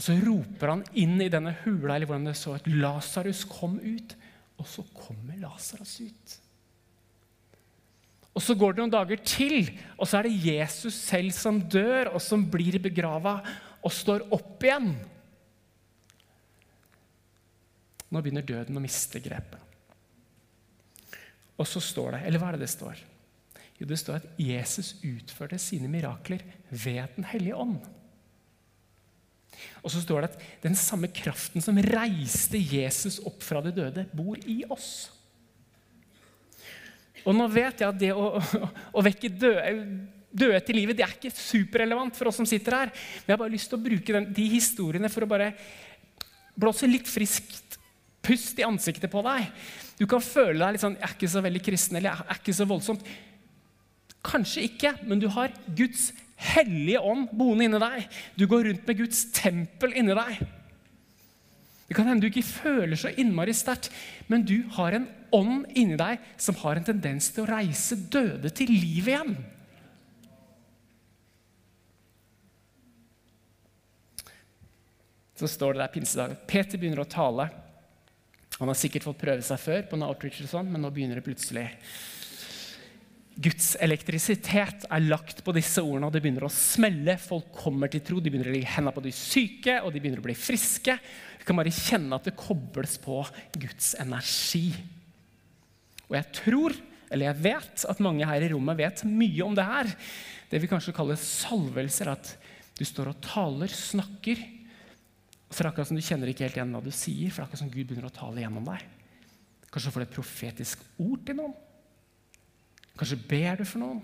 Og 0.00 0.04
så 0.06 0.14
roper 0.16 0.70
han 0.72 0.82
inn 0.96 1.18
i 1.20 1.28
denne 1.28 1.52
hula 1.60 1.92
eller 1.92 2.08
hvordan 2.08 2.30
det 2.30 2.38
så 2.40 2.54
at 2.56 2.68
Lasarus 2.72 3.42
kom 3.44 3.74
ut. 3.84 4.14
Og 4.56 4.64
så 4.64 4.84
kommer 4.96 5.36
Lasarus 5.36 5.98
ut. 6.00 6.36
Og 8.32 8.40
Så 8.40 8.56
går 8.56 8.72
det 8.72 8.80
noen 8.80 8.94
dager 8.94 9.20
til, 9.26 9.68
og 9.98 10.08
så 10.08 10.20
er 10.20 10.28
det 10.28 10.46
Jesus 10.46 10.96
selv 10.96 11.34
som 11.36 11.58
dør, 11.60 12.14
og 12.14 12.22
som 12.24 12.46
blir 12.48 12.78
begrava 12.80 13.42
og 13.84 13.92
står 13.92 14.24
opp 14.32 14.64
igjen. 14.64 14.94
Nå 18.08 18.24
begynner 18.24 18.46
døden 18.46 18.80
å 18.80 18.84
miste 18.86 19.20
grepet. 19.20 19.60
Og 21.60 21.68
så 21.68 21.82
står 21.84 22.14
det 22.16 22.24
Eller 22.24 22.40
hva 22.40 22.48
er 22.48 22.56
det 22.56 22.64
det 22.64 22.72
står? 22.72 23.04
Jo, 23.76 23.84
det 23.84 24.00
står 24.00 24.22
at 24.22 24.40
Jesus 24.40 24.94
utførte 25.04 25.60
sine 25.60 25.92
mirakler 25.92 26.40
ved 26.70 27.18
Den 27.18 27.28
hellige 27.28 27.60
ånd. 27.60 27.82
Og 29.80 29.92
så 29.92 30.02
står 30.02 30.22
det 30.22 30.30
at 30.32 30.44
den 30.64 30.76
samme 30.78 31.08
kraften 31.14 31.64
som 31.64 31.78
reiste 31.84 32.60
Jesus 32.60 33.18
opp 33.26 33.42
fra 33.44 33.62
de 33.64 33.72
døde, 33.74 34.06
bor 34.12 34.38
i 34.44 34.60
oss. 34.68 35.08
Og 37.26 37.36
nå 37.36 37.46
vet 37.52 37.82
jeg 37.82 37.88
at 37.88 38.00
det 38.00 38.12
å, 38.16 38.40
å, 38.96 39.04
vekke 39.04 39.32
døde, 39.32 39.74
døde, 40.30 40.60
til 40.64 40.78
livet 40.80 40.98
det 40.98 41.04
er 41.04 41.16
ikke 41.16 41.34
superrelevant 41.34 42.16
for 42.16 42.30
oss 42.30 42.38
som 42.40 42.48
sitter 42.48 42.76
her. 42.76 42.92
Men 42.92 43.32
jeg 43.32 43.36
har 43.36 43.42
bare 43.42 43.56
lyst 43.56 43.72
til 43.72 43.80
å 43.80 43.84
bruke 43.84 44.16
den, 44.16 44.30
de 44.36 44.46
historiene 44.54 45.12
for 45.12 45.26
å 45.26 45.30
bare 45.30 45.52
blåse 46.60 46.88
litt 46.88 47.08
friskt 47.08 47.78
pust 48.24 48.58
i 48.60 48.66
ansiktet 48.66 49.12
på 49.12 49.22
deg. 49.24 49.48
Du 50.00 50.06
kan 50.08 50.22
føle 50.24 50.60
deg 50.60 50.74
litt 50.76 50.82
sånn 50.82 50.96
Jeg 50.98 51.06
er 51.06 51.16
ikke 51.16 51.32
så 51.32 51.42
veldig 51.44 51.62
kristen, 51.64 51.98
eller 51.98 52.12
jeg 52.12 52.26
er 52.26 52.40
ikke 52.40 52.56
så 52.56 52.68
voldsomt. 52.68 53.12
Kanskje 54.24 54.66
ikke, 54.68 54.94
men 55.08 55.20
du 55.20 55.28
har 55.32 55.52
Guds 55.76 56.10
hellige 56.40 57.02
ånd 57.04 57.28
boende 57.36 57.66
inni 57.66 57.80
deg. 57.82 58.08
Du 58.38 58.46
går 58.48 58.66
rundt 58.68 58.88
med 58.88 58.98
Guds 59.02 59.26
tempel 59.36 59.94
inni 59.98 60.16
deg. 60.16 60.40
Det 61.90 61.96
kan 61.98 62.06
hende 62.06 62.22
du 62.22 62.28
ikke 62.30 62.46
føler 62.46 62.94
så 62.94 63.10
innmari 63.18 63.50
sterkt, 63.56 63.88
men 64.30 64.44
du 64.46 64.60
har 64.76 64.94
en 64.94 65.08
ånd 65.34 65.64
inni 65.74 65.96
deg 65.98 66.20
som 66.38 66.54
har 66.62 66.78
en 66.78 66.86
tendens 66.86 67.32
til 67.34 67.42
å 67.42 67.50
reise 67.50 67.98
døde 68.14 68.52
til 68.54 68.70
liv 68.70 69.10
igjen. 69.10 69.34
Så 75.40 75.48
står 75.50 75.74
det 75.74 75.82
der 75.82 75.92
pinsedag. 75.96 76.38
Peter 76.46 76.78
begynner 76.78 77.02
å 77.02 77.10
tale. 77.10 77.48
Han 78.60 78.68
har 78.68 78.76
sikkert 78.78 79.06
fått 79.08 79.22
prøve 79.22 79.42
seg 79.42 79.58
før, 79.58 79.82
på 79.88 79.96
en 79.96 80.04
outreach 80.04 80.42
og 80.44 80.50
sånn, 80.52 80.70
men 80.70 80.84
nå 80.84 80.90
begynner 80.92 81.18
det 81.18 81.24
plutselig. 81.24 81.64
Guds 83.40 83.72
elektrisitet 83.80 84.84
er 84.84 85.04
lagt 85.06 85.38
på 85.46 85.52
disse 85.56 85.80
ordene, 85.80 86.08
og 86.08 86.12
det 86.12 86.20
begynner 86.20 86.44
å 86.44 86.52
smelle. 86.52 87.14
Folk 87.20 87.48
kommer 87.56 87.88
til 87.88 88.02
tro, 88.04 88.18
de 88.20 88.28
begynner 88.28 88.50
å 88.50 88.52
legge 88.52 88.68
hendene 88.74 88.92
på 88.92 89.04
de 89.04 89.12
syke, 89.16 89.78
og 89.80 89.94
de 89.94 90.02
begynner 90.02 90.20
å 90.20 90.26
bli 90.26 90.36
friske. 90.36 90.96
Vi 91.40 91.46
kan 91.48 91.56
bare 91.56 91.72
kjenne 91.72 92.18
at 92.18 92.28
det 92.28 92.36
kobles 92.36 92.98
på 93.00 93.22
Guds 93.56 93.94
energi. 94.02 94.66
Og 96.10 96.18
jeg 96.18 96.28
tror, 96.36 96.76
eller 97.08 97.30
jeg 97.30 97.42
vet, 97.46 97.86
at 97.94 98.02
mange 98.04 98.28
her 98.28 98.44
i 98.44 98.52
rommet 98.52 98.80
vet 98.82 99.04
mye 99.08 99.46
om 99.46 99.56
det 99.56 99.66
her. 99.70 99.94
Det 100.50 100.60
vi 100.60 100.68
kanskje 100.68 100.94
kaller 100.96 101.16
salvelser. 101.16 102.12
At 102.12 102.34
du 102.76 102.84
står 102.84 103.14
og 103.14 103.24
taler, 103.24 103.72
snakker. 103.72 104.44
Og 105.48 105.56
så 105.56 105.64
er 105.64 105.70
akkurat 105.70 105.88
som 105.88 105.96
du 105.96 106.04
kjenner 106.04 106.28
ikke 106.28 106.44
helt 106.44 106.60
igjen 106.60 106.76
hva 106.76 106.84
du 106.84 106.92
sier, 106.92 107.32
for 107.32 107.40
det 107.40 107.46
er 107.46 107.48
akkurat 107.48 107.64
som 107.64 107.72
Gud 107.72 107.88
begynner 107.88 108.10
å 108.10 108.14
tale 108.20 108.44
gjennom 108.44 108.68
deg. 108.68 108.84
Kanskje 109.70 109.94
får 109.94 110.02
du 110.02 110.08
et 110.10 110.16
profetisk 110.18 110.84
ord 111.00 111.24
til 111.24 111.40
noen. 111.40 111.58
Kanskje 113.00 113.16
ber 113.30 113.60
du 113.60 113.64
for 113.64 113.80
noen. 113.80 114.00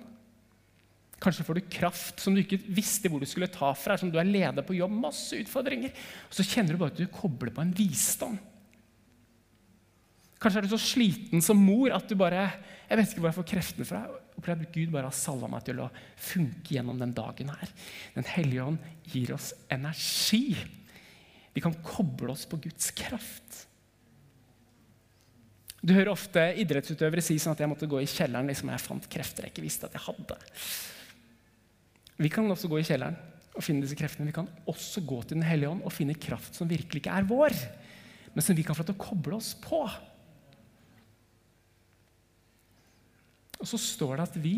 Kanskje 1.20 1.44
får 1.44 1.58
du 1.58 1.68
kraft 1.72 2.20
som 2.20 2.34
du 2.36 2.42
ikke 2.42 2.58
visste 2.76 3.08
hvor 3.12 3.20
du 3.20 3.28
skulle 3.28 3.48
ta 3.52 3.70
fra. 3.76 3.96
Som 4.00 4.12
du 4.12 4.16
er 4.20 4.28
leder 4.28 4.64
på 4.64 4.76
jobb, 4.76 4.94
masse 5.04 5.36
utfordringer. 5.36 5.92
Og 6.28 6.36
så 6.38 6.44
kjenner 6.46 6.72
du 6.72 6.80
bare 6.80 6.94
at 6.94 7.00
du 7.00 7.08
kobler 7.12 7.52
på 7.52 7.64
en 7.64 7.74
visdom. 7.76 8.38
Kanskje 10.40 10.60
er 10.60 10.66
du 10.66 10.72
så 10.74 10.80
sliten 10.80 11.44
som 11.44 11.60
mor 11.60 11.94
at 11.96 12.08
du 12.08 12.16
bare 12.18 12.44
Jeg 12.86 12.98
vet 13.00 13.12
ikke 13.12 13.22
hvor 13.22 13.32
jeg 13.32 13.38
får 13.40 13.48
kreftene 13.50 13.88
fra. 13.88 14.02
Og 14.36 14.48
Gud 14.72 14.92
bare 14.92 15.08
har 15.08 15.16
salva 15.16 15.48
meg 15.50 15.64
til 15.66 15.80
å 15.82 15.88
funke 16.22 16.76
gjennom 16.76 17.00
den 17.00 17.14
dagen 17.16 17.48
her. 17.50 17.72
Den 18.14 18.28
hellige 18.30 18.66
ånd 18.68 18.90
gir 19.10 19.32
oss 19.34 19.52
energi. 19.72 20.54
Vi 21.56 21.64
kan 21.64 21.74
koble 21.82 22.30
oss 22.36 22.44
på 22.46 22.60
Guds 22.62 22.92
kraft. 22.94 23.64
Du 25.84 25.92
hører 25.92 26.12
ofte 26.12 26.42
idrettsutøvere 26.62 27.22
si 27.24 27.36
sånn 27.40 27.54
at 27.54 27.62
jeg 27.62 27.70
måtte 27.70 27.88
gå 27.90 28.00
i 28.02 28.08
kjelleren 28.08 28.48
liksom 28.50 28.72
jeg 28.72 28.82
fant 28.82 29.08
krefter 29.12 29.46
jeg 29.46 29.54
ikke 29.54 29.64
visste 29.66 29.88
at 29.88 29.96
jeg 29.96 30.06
hadde. 30.06 30.38
Vi 32.16 32.30
kan 32.32 32.48
også 32.50 32.70
gå 32.72 32.80
i 32.80 32.86
kjelleren 32.86 33.18
og 33.56 33.64
finne 33.64 33.84
disse 33.84 33.96
kreftene. 33.98 34.28
Vi 34.28 34.36
kan 34.36 34.48
også 34.68 35.02
gå 35.04 35.20
til 35.22 35.38
Den 35.38 35.48
hellige 35.48 35.72
ånd 35.72 35.84
og 35.84 35.94
finne 35.94 36.16
kraft 36.16 36.56
som 36.56 36.68
virkelig 36.68 37.02
ikke 37.02 37.16
er 37.18 37.28
vår, 37.28 37.56
men 38.34 38.44
som 38.44 38.56
vi 38.56 38.64
kan 38.66 38.76
få 38.76 38.84
til 38.86 38.96
å 38.96 39.04
koble 39.04 39.36
oss 39.38 39.52
på. 39.60 39.82
Og 43.56 43.68
så 43.68 43.80
står 43.80 44.18
det 44.18 44.26
at 44.26 44.40
vi 44.40 44.56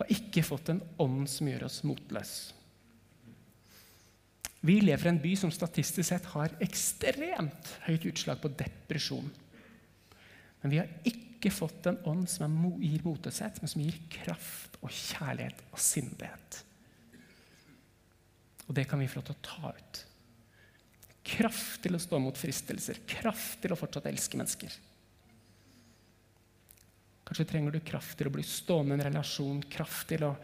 har 0.00 0.12
ikke 0.12 0.44
fått 0.44 0.72
en 0.72 0.82
ånd 1.00 1.24
som 1.30 1.48
gjør 1.48 1.68
oss 1.68 1.80
motløse. 1.88 2.61
Vi 4.62 4.78
lever 4.80 5.06
i 5.06 5.10
en 5.10 5.22
by 5.22 5.32
som 5.38 5.50
statistisk 5.50 6.06
sett 6.06 6.26
har 6.36 6.52
ekstremt 6.62 7.70
høyt 7.88 8.04
utslag 8.12 8.38
på 8.42 8.50
depresjon. 8.54 9.26
Men 10.62 10.70
vi 10.70 10.78
har 10.78 10.90
ikke 11.08 11.50
fått 11.50 11.88
en 11.90 11.98
ånd 12.06 12.28
som 12.30 12.54
gir 12.78 13.02
motløshet, 13.02 13.58
men 13.58 13.70
som 13.72 13.82
gir 13.82 13.96
kraft 14.12 14.78
og 14.78 14.92
kjærlighet 14.94 15.64
og 15.72 15.82
sindighet. 15.82 16.60
Og 18.68 18.76
det 18.78 18.86
kan 18.86 19.02
vi 19.02 19.08
få 19.10 19.18
lov 19.18 19.26
til 19.26 19.34
å 19.34 19.46
ta 19.48 19.72
ut. 19.74 20.02
Kraft 21.26 21.82
til 21.82 21.98
å 21.98 22.02
stå 22.02 22.20
mot 22.22 22.38
fristelser, 22.38 23.02
kraft 23.06 23.58
til 23.62 23.74
å 23.74 23.78
fortsatt 23.78 24.06
elske 24.10 24.38
mennesker. 24.38 24.78
Kanskje 27.26 27.48
trenger 27.50 27.74
du 27.74 27.82
kraft 27.82 28.14
til 28.18 28.30
å 28.30 28.34
bli 28.34 28.46
stående 28.46 28.94
i 28.94 29.00
en 29.00 29.04
relasjon, 29.08 29.62
kraft 29.70 30.06
til 30.10 30.28
å 30.28 30.36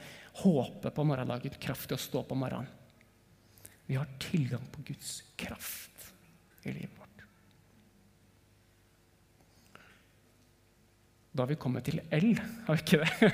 håpe 0.43 0.91
på 0.95 1.07
morgendagen, 1.07 1.55
kraft 1.63 1.91
til 1.91 1.99
å 1.99 2.03
stå 2.03 2.25
på 2.27 2.39
morgenen. 2.39 2.75
Vi 3.89 3.97
har 3.97 4.09
tilgang 4.21 4.65
på 4.73 4.83
Guds 4.85 5.23
kraft 5.41 6.11
i 6.63 6.73
livet 6.73 6.99
vårt. 6.99 7.23
Da 11.33 11.43
har 11.43 11.49
vi 11.49 11.57
kommet 11.57 11.87
til 11.89 12.03
L, 12.13 12.35
har 12.67 12.77
vi 12.77 12.83
ikke 12.83 13.01
det? 13.01 13.33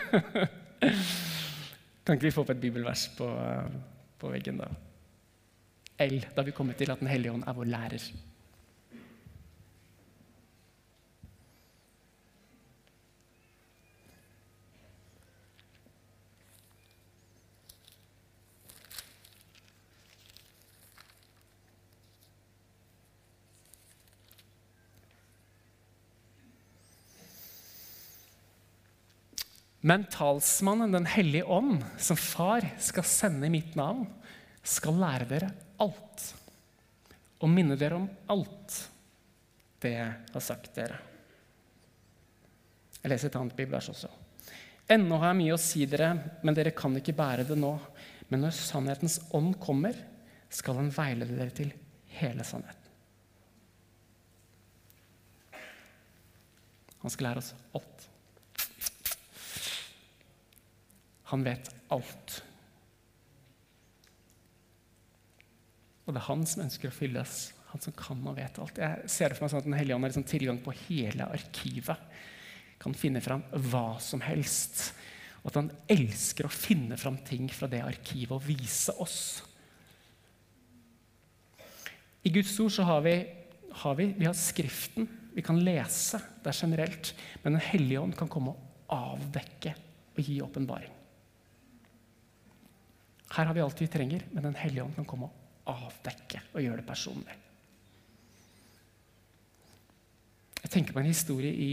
kan 2.04 2.14
ikke 2.14 2.28
vi 2.28 2.34
få 2.36 2.44
opp 2.44 2.52
et 2.54 2.60
bibelvers 2.62 3.08
på, 3.18 3.26
på 4.20 4.30
veggen, 4.30 4.62
da? 4.62 4.68
L. 6.06 6.20
Da 6.22 6.42
har 6.42 6.46
vi 6.46 6.54
kommet 6.54 6.78
til 6.78 6.92
at 6.92 7.02
Den 7.02 7.10
hellige 7.10 7.34
ånd 7.34 7.46
er 7.48 7.58
vår 7.58 7.70
lærer. 7.74 8.06
Men 29.84 30.06
talsmannen, 30.08 30.92
Den 30.92 31.06
hellige 31.06 31.44
ånd, 31.44 31.84
som 32.00 32.16
far 32.16 32.64
skal 32.80 33.04
sende 33.04 33.46
i 33.46 33.52
mitt 33.52 33.74
navn, 33.76 34.06
skal 34.64 34.96
lære 34.96 35.28
dere 35.28 35.50
alt 35.84 36.22
og 37.44 37.50
minne 37.52 37.76
dere 37.76 37.98
om 37.98 38.06
alt 38.32 38.78
det 39.84 39.92
jeg 39.92 40.14
har 40.32 40.44
sagt 40.44 40.70
dere. 40.78 40.96
Jeg 43.02 43.12
leser 43.12 43.28
et 43.28 43.36
annet 43.36 43.56
bibelvers 43.58 43.90
også. 43.92 44.08
Ennå 44.88 45.18
har 45.20 45.34
jeg 45.34 45.40
mye 45.42 45.58
å 45.58 45.60
si 45.60 45.84
dere, 45.88 46.14
men 46.40 46.56
dere 46.56 46.72
kan 46.76 46.96
ikke 46.96 47.16
bære 47.18 47.44
det 47.50 47.60
nå. 47.60 47.74
Men 48.32 48.46
når 48.46 48.56
sannhetens 48.56 49.18
ånd 49.36 49.58
kommer, 49.60 50.00
skal 50.48 50.80
han 50.80 50.88
veilede 50.96 51.36
dere 51.36 51.52
til 51.52 51.76
hele 52.16 52.48
sannheten. 52.48 52.80
Han 57.04 57.12
skal 57.12 57.28
lære 57.28 57.44
oss 57.44 57.52
alt. 57.76 58.08
Han 61.32 61.44
vet 61.46 61.70
alt. 61.94 62.42
Og 66.04 66.12
det 66.12 66.20
er 66.20 66.28
han 66.28 66.44
som 66.48 66.64
ønsker 66.66 66.90
å 66.90 66.94
fylle 66.94 67.22
oss. 67.24 67.48
Han 67.72 67.82
som 67.82 67.94
kan 67.96 68.20
og 68.28 68.36
vet 68.36 68.58
alt. 68.60 68.78
Jeg 68.78 69.10
ser 69.10 69.30
det 69.30 69.38
for 69.38 69.46
meg 69.46 69.54
sånn 69.54 69.64
at 69.64 69.68
Den 69.68 69.78
hellige 69.78 69.96
ånd 69.96 70.06
har 70.06 70.12
liksom 70.12 70.28
tilgang 70.30 70.60
på 70.62 70.76
hele 70.84 71.26
arkivet. 71.32 72.12
Kan 72.82 72.96
finne 72.98 73.22
fram 73.24 73.42
hva 73.70 73.96
som 74.04 74.22
helst. 74.24 74.90
Og 75.42 75.50
at 75.50 75.58
han 75.62 75.72
elsker 75.90 76.46
å 76.46 76.52
finne 76.52 76.98
fram 77.00 77.18
ting 77.26 77.48
fra 77.52 77.68
det 77.72 77.82
arkivet 77.84 78.36
og 78.36 78.44
vise 78.46 78.94
oss. 79.00 79.18
I 82.24 82.32
Guds 82.32 82.54
ord 82.62 82.72
så 82.72 82.86
har 82.88 83.02
vi, 83.04 83.16
har 83.82 83.96
vi, 83.98 84.10
vi 84.16 84.28
har 84.28 84.36
Skriften. 84.38 85.08
Vi 85.34 85.42
kan 85.42 85.58
lese. 85.66 86.20
Det 86.44 86.52
er 86.52 86.60
generelt. 86.62 87.14
Men 87.42 87.56
Den 87.56 87.66
hellige 87.72 88.04
ånd 88.04 88.16
kan 88.16 88.30
komme 88.30 88.54
og 88.54 88.94
avdekke 88.94 89.74
og 90.14 90.22
gi 90.22 90.38
åpenbaring. 90.44 90.93
Her 93.34 93.48
har 93.48 93.54
vi 93.56 93.62
alt 93.64 93.80
vi 93.82 93.90
trenger, 93.90 94.22
men 94.30 94.42
Den 94.42 94.54
hellige 94.54 94.84
ånd 94.84 94.94
kan 94.94 95.08
komme 95.08 95.30
og 95.64 95.72
avdekke 95.72 96.42
og 96.52 96.62
gjøre 96.62 96.82
det 96.82 96.86
personlig. 96.86 97.38
Jeg 100.62 100.70
tenker 100.70 100.94
på 100.94 101.02
en 101.02 101.10
historie 101.10 101.50
i 101.50 101.72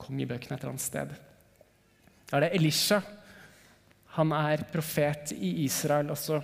kongebøkene 0.00 0.56
et 0.56 0.62
eller 0.62 0.72
annet 0.72 0.84
sted. 0.84 1.10
Da 2.30 2.38
er 2.38 2.46
det 2.46 2.54
Elisha. 2.56 3.00
Han 4.16 4.32
er 4.32 4.64
profet 4.72 5.34
i 5.36 5.64
Israel. 5.64 6.10
og 6.10 6.18
så 6.18 6.40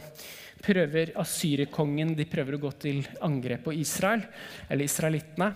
prøver 0.63 1.13
Asyrerkongen 1.21 2.15
de 2.17 2.27
prøver 2.27 2.57
å 2.57 2.63
gå 2.67 2.73
til 2.81 3.07
angrep 3.23 3.65
på 3.65 3.75
Israel, 3.77 4.25
eller 4.69 4.85
israelittene. 4.85 5.53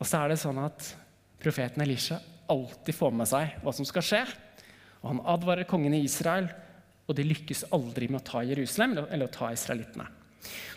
Og 0.00 0.06
så 0.06 0.24
er 0.24 0.32
det 0.32 0.40
sånn 0.42 0.58
at 0.62 0.94
profeten 1.40 1.82
Elisha 1.84 2.18
alltid 2.50 2.96
får 2.96 3.14
med 3.14 3.28
seg 3.30 3.60
hva 3.62 3.74
som 3.76 3.86
skal 3.86 4.04
skje. 4.04 4.24
Og 5.00 5.12
han 5.12 5.22
advarer 5.32 5.68
kongen 5.68 5.94
i 5.94 6.02
Israel 6.04 6.50
og 7.10 7.16
de 7.18 7.26
lykkes 7.26 7.64
aldri 7.74 8.06
med 8.06 8.20
å 8.20 8.26
ta 8.28 8.44
Jerusalem 8.46 8.94
eller 9.02 9.26
å 9.26 9.34
ta 9.34 9.50
israelittene. 9.50 10.06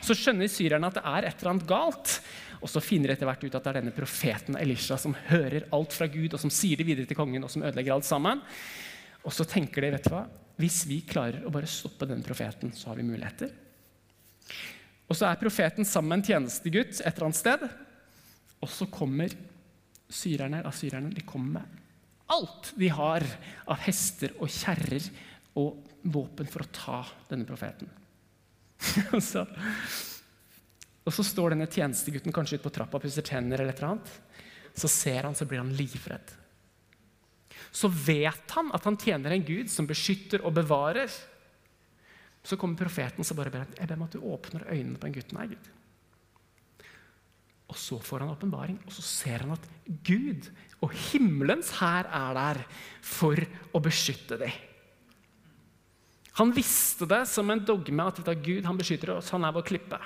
Så 0.03 0.15
skjønner 0.17 0.49
syrerne 0.51 0.89
at 0.89 0.97
det 0.97 1.03
er 1.05 1.27
et 1.27 1.37
eller 1.37 1.51
annet 1.53 1.67
galt. 1.69 2.15
Og 2.63 2.71
så 2.71 2.81
finner 2.83 3.11
de 3.11 3.15
etter 3.15 3.27
hvert 3.29 3.43
ut 3.43 3.53
at 3.53 3.61
det 3.61 3.71
er 3.71 3.77
denne 3.79 3.95
profeten 3.95 4.57
Elisha 4.59 4.97
som 4.99 5.15
hører 5.27 5.67
alt 5.75 5.93
fra 5.95 6.07
Gud, 6.11 6.33
og 6.33 6.41
som 6.41 6.51
sier 6.51 6.79
det 6.79 6.87
videre 6.87 7.07
til 7.07 7.19
kongen, 7.19 7.43
og 7.45 7.51
som 7.51 7.63
ødelegger 7.63 7.93
alt 7.95 8.07
sammen. 8.07 8.41
Og 9.23 9.35
så 9.35 9.45
tenker 9.47 9.83
de, 9.83 9.91
vet 9.93 10.07
du 10.07 10.13
hva, 10.15 10.23
hvis 10.59 10.81
vi 10.89 11.01
klarer 11.07 11.45
å 11.45 11.53
bare 11.53 11.69
stoppe 11.69 12.07
den 12.09 12.23
profeten, 12.25 12.73
så 12.75 12.91
har 12.91 12.99
vi 12.99 13.07
muligheter. 13.07 13.53
Og 15.07 15.15
så 15.19 15.27
er 15.29 15.39
profeten 15.39 15.87
sammen 15.87 16.15
med 16.15 16.23
en 16.23 16.27
tjenestegutt 16.31 16.97
et 16.97 17.07
eller 17.13 17.29
annet 17.29 17.39
sted. 17.39 17.67
Og 18.63 18.71
så 18.71 18.87
kommer 18.91 19.35
syrerne, 20.13 20.63
asyrerne 20.67 21.13
de 21.13 21.27
kommer 21.27 21.59
med 21.59 21.79
alt 22.33 22.73
de 22.79 22.89
har 22.93 23.25
av 23.69 23.81
hester 23.85 24.33
og 24.39 24.51
kjerrer 24.51 25.07
og 25.59 25.92
våpen 26.03 26.49
for 26.51 26.63
å 26.63 26.71
ta 26.75 26.99
denne 27.29 27.47
profeten. 27.47 27.89
og, 29.13 29.21
så, 29.31 29.45
og 31.03 31.15
så 31.15 31.25
står 31.25 31.55
denne 31.55 31.69
tjenestegutten 31.71 32.35
kanskje 32.35 32.59
ute 32.59 32.67
på 32.67 32.73
trappa 32.75 32.99
og 32.99 33.05
pusser 33.05 33.25
tenner. 33.25 33.59
eller 33.61 33.73
et 33.73 33.81
eller 33.81 33.95
annet. 33.95 34.15
Så 34.73 34.89
ser 34.91 35.27
han, 35.27 35.35
så 35.37 35.47
blir 35.47 35.61
han 35.61 35.73
livredd. 35.77 36.33
Så 37.73 37.89
vet 37.89 38.51
han 38.57 38.71
at 38.75 38.85
han 38.85 38.97
tjener 39.01 39.33
en 39.33 39.45
gud 39.45 39.71
som 39.71 39.87
beskytter 39.89 40.43
og 40.45 40.55
bevarer. 40.57 41.09
Så 42.43 42.57
kommer 42.59 42.77
profeten 42.77 43.23
og 43.23 43.39
bare 43.39 43.53
ber 43.53 43.63
jeg 43.77 43.87
ber 43.87 43.97
om 43.97 44.05
at 44.05 44.17
du 44.17 44.27
åpner 44.27 44.67
øynene 44.67 44.99
på 44.99 45.07
den 45.07 45.15
gutten. 45.15 45.39
her, 45.39 45.53
Gud. 45.55 45.71
Og 47.71 47.79
så 47.79 47.97
får 48.03 48.21
han 48.21 48.33
åpenbaring, 48.35 48.77
og 48.85 48.93
så 48.93 49.01
ser 49.01 49.45
han 49.45 49.55
at 49.55 49.63
Gud 50.05 50.51
og 50.83 50.91
himmelens 51.09 51.71
hær 51.79 52.05
er 52.11 52.37
der 52.37 52.59
for 53.01 53.39
å 53.73 53.81
beskytte 53.81 54.37
dem. 54.41 54.53
Han 56.39 56.51
visste 56.55 57.05
det 57.09 57.23
som 57.29 57.49
en 57.53 57.61
dogme 57.61 58.05
at 58.09 58.19
dette 58.19 58.33
Gud 58.41 58.65
han 58.65 58.77
beskytter 58.79 59.13
oss, 59.15 59.31
han 59.35 59.45
er 59.45 59.53
vår 59.53 59.65
klippe. 59.67 59.99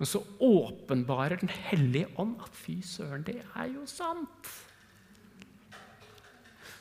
Men 0.00 0.08
så 0.08 0.22
åpenbarer 0.38 1.42
Den 1.42 1.50
hellige 1.52 2.08
ånd 2.16 2.38
at 2.40 2.54
fy 2.56 2.78
søren, 2.86 3.24
det 3.26 3.42
er 3.42 3.72
jo 3.74 3.82
sant. 3.90 4.50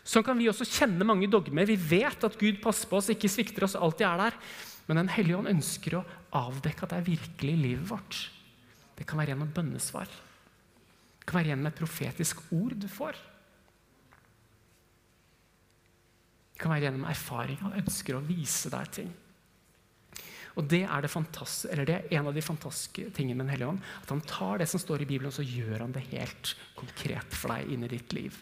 Sånn 0.10 0.26
kan 0.26 0.38
vi 0.40 0.48
også 0.50 0.66
kjenne 0.66 1.06
mange 1.06 1.28
dogmer. 1.30 1.68
Vi 1.70 1.76
vet 1.78 2.24
at 2.26 2.38
Gud 2.40 2.62
passer 2.64 2.90
på 2.90 2.98
oss, 2.98 3.12
ikke 3.14 3.30
svikter 3.30 3.68
oss, 3.68 3.76
alltid 3.78 4.08
er 4.08 4.24
der. 4.24 4.38
Men 4.88 5.04
Den 5.04 5.12
hellige 5.14 5.38
ånd 5.38 5.52
ønsker 5.52 6.00
å 6.00 6.06
avdekke 6.34 6.86
at 6.86 6.94
det 6.94 7.02
er 7.02 7.10
virkelig 7.10 7.58
livet 7.60 7.90
vårt. 7.92 8.22
Det 8.98 9.06
kan 9.08 9.20
være 9.22 9.36
gjennom 9.36 9.52
bønnesvar. 9.54 10.10
Det 11.20 11.28
kan 11.30 11.42
være 11.42 11.52
gjennom 11.52 11.70
et 11.70 11.78
profetisk 11.78 12.42
ord 12.56 12.74
du 12.80 12.88
får. 12.90 13.20
Det 16.60 16.66
kan 16.66 16.74
være 16.74 16.90
gjennom 16.90 17.06
erfaring. 17.08 17.56
Han 17.64 17.78
ønsker 17.80 18.18
å 18.18 18.26
vise 18.28 18.68
deg 18.68 18.90
ting. 18.92 19.12
Og 20.60 20.66
Det 20.68 20.82
er, 20.84 21.06
det 21.08 21.86
det 21.88 21.94
er 21.96 22.18
en 22.20 22.28
av 22.28 22.36
de 22.36 22.44
fantastiske 22.44 23.14
tingene 23.16 23.38
med 23.38 23.46
Den 23.46 23.54
hellige 23.54 23.70
ånd. 23.70 23.86
At 24.04 24.12
han 24.12 24.20
tar 24.28 24.60
det 24.60 24.68
som 24.68 24.82
står 24.84 25.06
i 25.06 25.08
Bibelen, 25.08 25.32
og 25.32 25.38
så 25.38 25.46
gjør 25.48 25.86
han 25.86 25.94
det 25.96 26.04
helt 26.10 26.52
konkret 26.76 27.32
for 27.32 27.56
deg 27.56 27.72
inn 27.72 27.88
i 27.88 27.92
ditt 27.94 28.12
liv. 28.12 28.36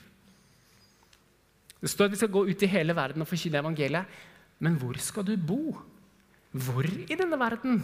Det 1.77 1.91
står 1.93 2.09
at 2.09 2.15
vi 2.15 2.21
skal 2.23 2.33
gå 2.33 2.45
ut 2.49 2.65
i 2.65 2.71
hele 2.73 2.97
verden 2.97 3.21
og 3.21 3.29
forkynne 3.29 3.61
evangeliet. 3.61 4.17
Men 4.65 4.81
hvor 4.81 4.97
skal 4.97 5.27
du 5.27 5.35
bo? 5.37 5.77
Hvor 6.57 6.89
i 6.89 7.13
denne 7.13 7.37
verden 7.37 7.83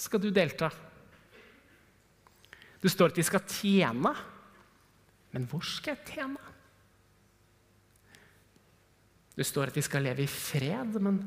skal 0.00 0.22
du 0.24 0.30
delta? 0.32 0.72
Det 2.80 2.88
står 2.88 3.12
at 3.12 3.20
de 3.20 3.28
skal 3.28 3.44
tjene. 3.44 4.16
Men 5.36 5.44
hvor 5.44 5.60
skal 5.60 5.98
jeg 5.98 6.14
tjene? 6.14 6.56
Det 9.38 9.46
står 9.46 9.70
at 9.70 9.76
vi 9.78 9.84
skal 9.86 10.02
leve 10.02 10.24
i 10.24 10.30
fred, 10.30 10.98
men 10.98 11.20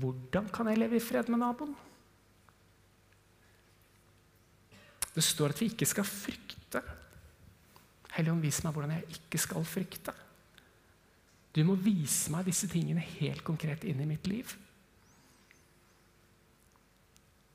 hvordan 0.00 0.48
kan 0.48 0.70
jeg 0.70 0.80
leve 0.80 0.96
i 0.96 1.02
fred 1.04 1.28
med 1.28 1.42
naboen? 1.42 1.74
Det 5.14 5.22
står 5.22 5.52
at 5.52 5.60
vi 5.60 5.68
ikke 5.70 5.86
skal 5.86 6.06
frykte. 6.08 6.80
Helligånd, 8.16 8.42
vis 8.42 8.62
meg 8.64 8.74
hvordan 8.74 8.94
jeg 8.96 9.18
ikke 9.18 9.40
skal 9.42 9.66
frykte. 9.68 10.14
Du 11.54 11.60
må 11.68 11.76
vise 11.78 12.32
meg 12.34 12.48
disse 12.48 12.66
tingene 12.70 13.04
helt 13.20 13.44
konkret 13.46 13.84
inn 13.86 14.00
i 14.02 14.08
mitt 14.08 14.26
liv. 14.26 14.56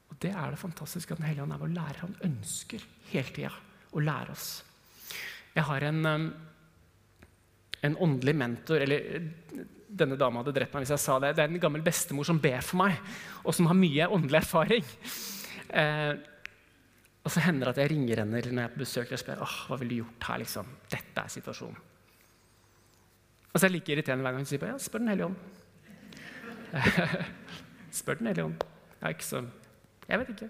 Og 0.10 0.16
Det 0.22 0.32
er 0.32 0.54
det 0.54 0.62
fantastiske 0.62 1.14
at 1.14 1.20
Den 1.20 1.28
hellige 1.28 1.44
ånd 1.44 1.56
er 1.56 1.64
vår 1.64 1.74
lærer. 1.74 2.04
Han 2.06 2.16
ønsker 2.30 2.86
hele 3.10 3.34
tida 3.36 3.52
å 3.92 4.06
lære 4.06 4.38
oss. 4.38 4.48
Jeg 5.56 5.66
har 5.66 5.84
en, 5.90 6.06
um, 6.06 6.30
en 7.84 8.00
åndelig 8.00 8.36
mentor 8.38 8.86
eller 8.86 9.26
denne 9.90 10.18
dama 10.20 10.44
hadde 10.44 10.54
drept 10.56 10.76
meg 10.76 10.86
hvis 10.86 10.94
jeg 10.94 11.04
sa 11.04 11.18
det. 11.22 11.34
Det 11.38 11.44
er 11.44 11.52
en 11.52 11.62
gammel 11.62 11.84
bestemor 11.86 12.28
som 12.28 12.40
ber 12.42 12.62
for 12.66 12.82
meg, 12.84 12.98
og 13.44 13.56
som 13.58 13.70
har 13.70 13.78
mye 13.78 14.10
åndelig 14.14 14.42
erfaring. 14.44 14.86
Eh, 15.70 16.14
og 17.26 17.34
så 17.34 17.44
hender 17.44 17.68
det 17.68 17.76
at 17.76 17.82
jeg 17.84 17.92
ringer 17.94 18.22
henne 18.24 18.38
når 18.38 18.50
jeg 18.50 18.64
er 18.64 18.74
på 18.74 18.82
besøk 18.82 19.14
og 19.14 19.22
spør 19.22 19.44
åh, 19.46 19.56
hva 19.70 19.78
ville 19.82 19.96
du 19.96 20.02
gjort 20.04 20.28
her. 20.30 20.42
liksom? 20.44 20.70
Dette 20.90 21.24
er 21.26 21.34
situasjonen. 21.34 21.88
Og 23.50 23.58
så 23.58 23.66
er 23.66 23.70
det 23.70 23.80
like 23.80 23.94
irriterende 23.96 24.26
hver 24.26 24.36
gang 24.36 24.46
hun 24.46 24.50
sier 24.50 24.62
på, 24.62 24.70
ja, 24.70 24.78
spør 24.82 25.04
Den 25.04 25.12
hellige 25.12 25.30
ånd. 25.30 25.38
spør 28.00 28.20
Den 28.20 28.30
hellige 28.30 28.46
ånd. 28.46 28.68
Jeg 29.00 29.18
ikke 29.18 29.26
så 29.26 29.44
Jeg 30.10 30.20
vet 30.20 30.30
ikke. 30.36 30.50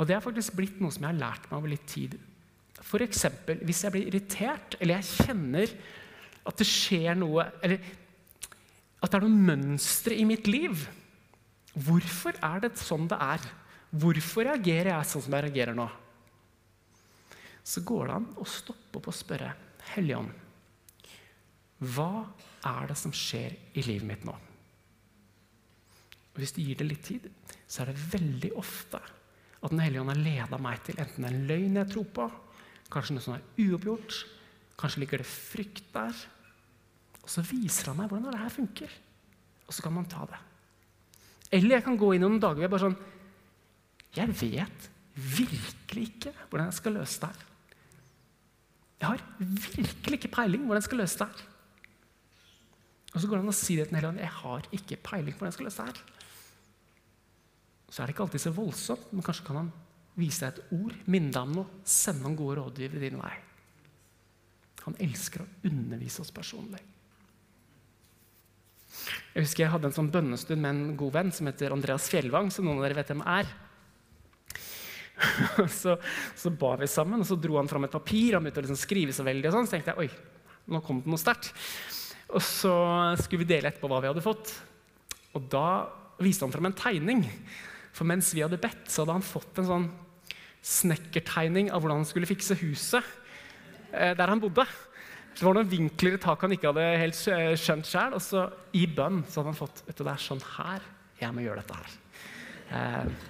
Og 0.00 0.08
det 0.08 0.16
har 0.16 0.24
faktisk 0.24 0.56
blitt 0.56 0.80
noe 0.80 0.92
som 0.94 1.04
jeg 1.04 1.12
har 1.12 1.20
lært 1.20 1.48
meg 1.50 1.58
over 1.58 1.72
litt 1.72 1.88
tid. 1.88 2.16
F.eks. 2.80 3.26
hvis 3.60 3.82
jeg 3.84 3.92
blir 3.92 4.06
irritert, 4.08 4.76
eller 4.80 5.00
jeg 5.00 5.26
kjenner 5.26 5.74
at 6.48 6.60
det 6.60 6.66
skjer 6.68 7.18
noe 7.18 7.44
Eller 7.60 7.82
at 9.00 9.08
det 9.08 9.16
er 9.16 9.24
noen 9.24 9.46
mønstre 9.48 10.12
i 10.12 10.26
mitt 10.28 10.48
liv. 10.50 10.82
Hvorfor 11.72 12.36
er 12.44 12.66
det 12.66 12.74
sånn 12.76 13.06
det 13.08 13.16
er? 13.16 13.46
Hvorfor 13.90 14.44
reagerer 14.44 14.92
jeg 14.92 15.08
sånn 15.08 15.24
som 15.24 15.36
jeg 15.36 15.46
reagerer 15.46 15.78
nå? 15.78 15.86
Så 17.64 17.80
går 17.86 18.10
det 18.10 18.16
an 18.18 18.28
å 18.40 18.46
stoppe 18.48 19.00
opp 19.00 19.08
og 19.08 19.16
spørre 19.16 19.54
Helligånd, 19.94 20.30
hva 21.80 22.26
er 22.68 22.90
det 22.90 22.96
som 23.00 23.12
skjer 23.16 23.56
i 23.72 23.82
livet 23.86 24.06
mitt 24.06 24.26
nå? 24.28 24.34
Hvis 26.36 26.52
du 26.54 26.60
gir 26.62 26.76
det 26.78 26.86
litt 26.86 27.06
tid, 27.08 27.24
så 27.66 27.82
er 27.82 27.90
det 27.90 28.04
veldig 28.12 28.52
ofte 28.60 29.00
at 29.00 29.72
Den 29.72 29.80
hellige 29.82 30.00
ånd 30.04 30.12
har 30.12 30.20
leda 30.20 30.60
meg 30.62 30.84
til 30.86 31.00
enten 31.02 31.26
en 31.28 31.42
løgn 31.48 31.80
jeg 31.80 31.90
tror 31.92 32.06
på, 32.16 32.28
kanskje 32.92 33.16
noe 33.16 33.24
som 33.24 33.34
er 33.34 33.48
uoppgjort, 33.60 34.20
Kanskje 34.80 35.02
ligger 35.02 35.20
det 35.20 35.28
frykt 35.28 35.90
der. 35.92 36.22
Og 37.20 37.28
så 37.28 37.44
viser 37.44 37.90
han 37.90 38.00
meg 38.00 38.08
hvordan 38.10 38.30
det 38.32 38.40
her 38.40 38.54
funker. 38.54 38.94
Og 39.68 39.76
så 39.76 39.84
kan 39.84 39.94
man 39.94 40.08
ta 40.08 40.24
det. 40.30 40.40
Eller 41.58 41.78
jeg 41.78 41.86
kan 41.86 41.98
gå 41.98 42.14
inn 42.14 42.24
noen 42.24 42.40
dager 42.40 42.60
hvor 42.60 42.66
jeg 42.66 42.72
bare 42.72 42.86
sånn 42.86 42.98
Jeg 44.14 44.34
vet 44.38 44.88
virkelig 45.20 46.04
ikke 46.08 46.32
hvordan 46.48 46.68
jeg 46.70 46.78
skal 46.78 46.96
løse 46.96 47.20
det 47.22 47.30
her. 47.30 47.46
Jeg 49.00 49.08
har 49.08 49.22
virkelig 49.40 50.18
ikke 50.18 50.34
peiling 50.34 50.64
hvordan 50.64 50.80
jeg 50.80 50.88
skal 50.88 51.02
løse 51.02 51.20
det 51.20 51.28
her. 51.28 51.46
Og 53.10 53.18
så 53.18 53.26
går 53.26 53.40
det 53.40 53.44
an 53.44 53.52
å 53.52 53.58
si 53.58 53.76
det 53.76 53.86
til 53.86 53.94
den 53.94 54.00
hel 54.00 54.08
ånd. 54.10 54.22
Jeg 54.22 54.34
har 54.38 54.66
ikke 54.76 54.98
peiling 55.10 55.34
på 55.34 55.42
hvordan 55.42 55.50
jeg 55.50 55.58
skal 55.58 55.68
løse 55.68 55.84
det 55.84 55.92
her. 55.92 56.18
Så 57.90 58.02
er 58.02 58.06
det 58.06 58.14
ikke 58.14 58.26
alltid 58.26 58.44
så 58.44 58.52
voldsomt, 58.54 59.06
men 59.10 59.26
kanskje 59.26 59.46
kan 59.48 59.60
han 59.64 59.70
vise 60.20 60.44
deg 60.44 60.58
et 60.58 60.74
ord, 60.76 60.98
minne 61.10 61.32
deg 61.34 61.42
om 61.42 61.56
noe, 61.58 61.80
sende 61.82 62.22
noen 62.22 62.36
gode 62.38 62.60
rådgivere 62.60 63.02
din 63.02 63.18
vei. 63.18 63.32
Han 64.86 64.96
elsker 65.02 65.44
å 65.44 65.50
undervise 65.68 66.22
oss 66.24 66.32
personlig. 66.34 66.80
Jeg 69.34 69.44
husker 69.44 69.64
jeg 69.64 69.72
hadde 69.72 69.90
en 69.90 69.96
sånn 69.96 70.10
bønnestund 70.12 70.60
med 70.60 70.70
en 70.70 70.96
god 70.98 71.14
venn 71.14 71.32
som 71.34 71.48
heter 71.48 71.74
Andreas 71.74 72.08
Fjellvang. 72.10 72.50
som 72.50 72.66
noen 72.66 72.80
av 72.80 72.88
dere 72.88 72.98
vet 72.98 73.12
hvem 73.12 73.22
er. 73.28 73.50
så, 75.80 75.96
så 76.36 76.50
ba 76.50 76.74
vi 76.80 76.88
sammen, 76.90 77.22
og 77.22 77.28
så 77.28 77.38
dro 77.38 77.58
han 77.60 77.70
fram 77.70 77.86
et 77.86 77.94
papir. 77.94 78.34
Han 78.34 78.44
begynte 78.44 78.62
å 78.62 78.66
liksom 78.66 78.80
skrive 78.80 79.14
så 79.14 79.26
veldig, 79.26 79.48
og 79.50 79.56
sånn, 79.56 79.68
så 79.68 79.76
tenkte 79.76 79.94
jeg 79.94 80.06
oi, 80.06 80.10
nå 80.70 80.82
kom 80.84 81.02
det 81.04 81.12
noe 81.12 81.20
sterkt. 81.20 81.52
Og 82.30 82.42
så 82.46 82.74
skulle 83.18 83.44
vi 83.44 83.50
dele 83.52 83.70
etterpå 83.70 83.90
hva 83.90 84.02
vi 84.02 84.10
hadde 84.10 84.24
fått. 84.24 84.52
Og 85.36 85.46
da 85.50 85.66
viste 86.22 86.46
han 86.46 86.54
fram 86.54 86.68
en 86.70 86.78
tegning. 86.78 87.24
For 87.96 88.06
mens 88.08 88.30
vi 88.36 88.44
hadde 88.44 88.60
bedt, 88.60 88.86
så 88.90 89.02
hadde 89.02 89.18
han 89.18 89.26
fått 89.26 89.60
en 89.60 89.70
sånn 89.70 89.88
snekkertegning 90.60 91.70
av 91.72 91.82
hvordan 91.82 92.02
han 92.02 92.08
skulle 92.08 92.28
fikse 92.28 92.58
huset. 92.60 93.06
Eh, 93.92 94.14
der 94.16 94.30
han 94.30 94.40
bodde. 94.40 94.66
Det 95.34 95.46
var 95.46 95.56
noen 95.56 95.70
vinkler 95.70 96.16
i 96.16 96.20
taket 96.20 96.46
han 96.46 96.54
ikke 96.56 96.70
hadde 96.72 96.86
helt 97.00 97.20
eh, 97.32 97.52
skjønt 97.58 97.88
sjøl. 97.88 98.16
Og 98.18 98.22
så 98.24 98.46
i 98.76 98.86
bønn 98.86 99.22
så 99.26 99.40
hadde 99.40 99.52
han 99.52 99.60
fått 99.60 99.82
vet 99.86 99.98
du, 99.98 100.04
det 100.06 100.14
er 100.14 100.24
sånn 100.26 100.42
her 100.56 100.86
jeg 101.20 101.36
må 101.36 101.44
gjøre 101.44 101.62
dette 101.62 101.78
her. 101.80 101.96
Eh, 102.70 103.28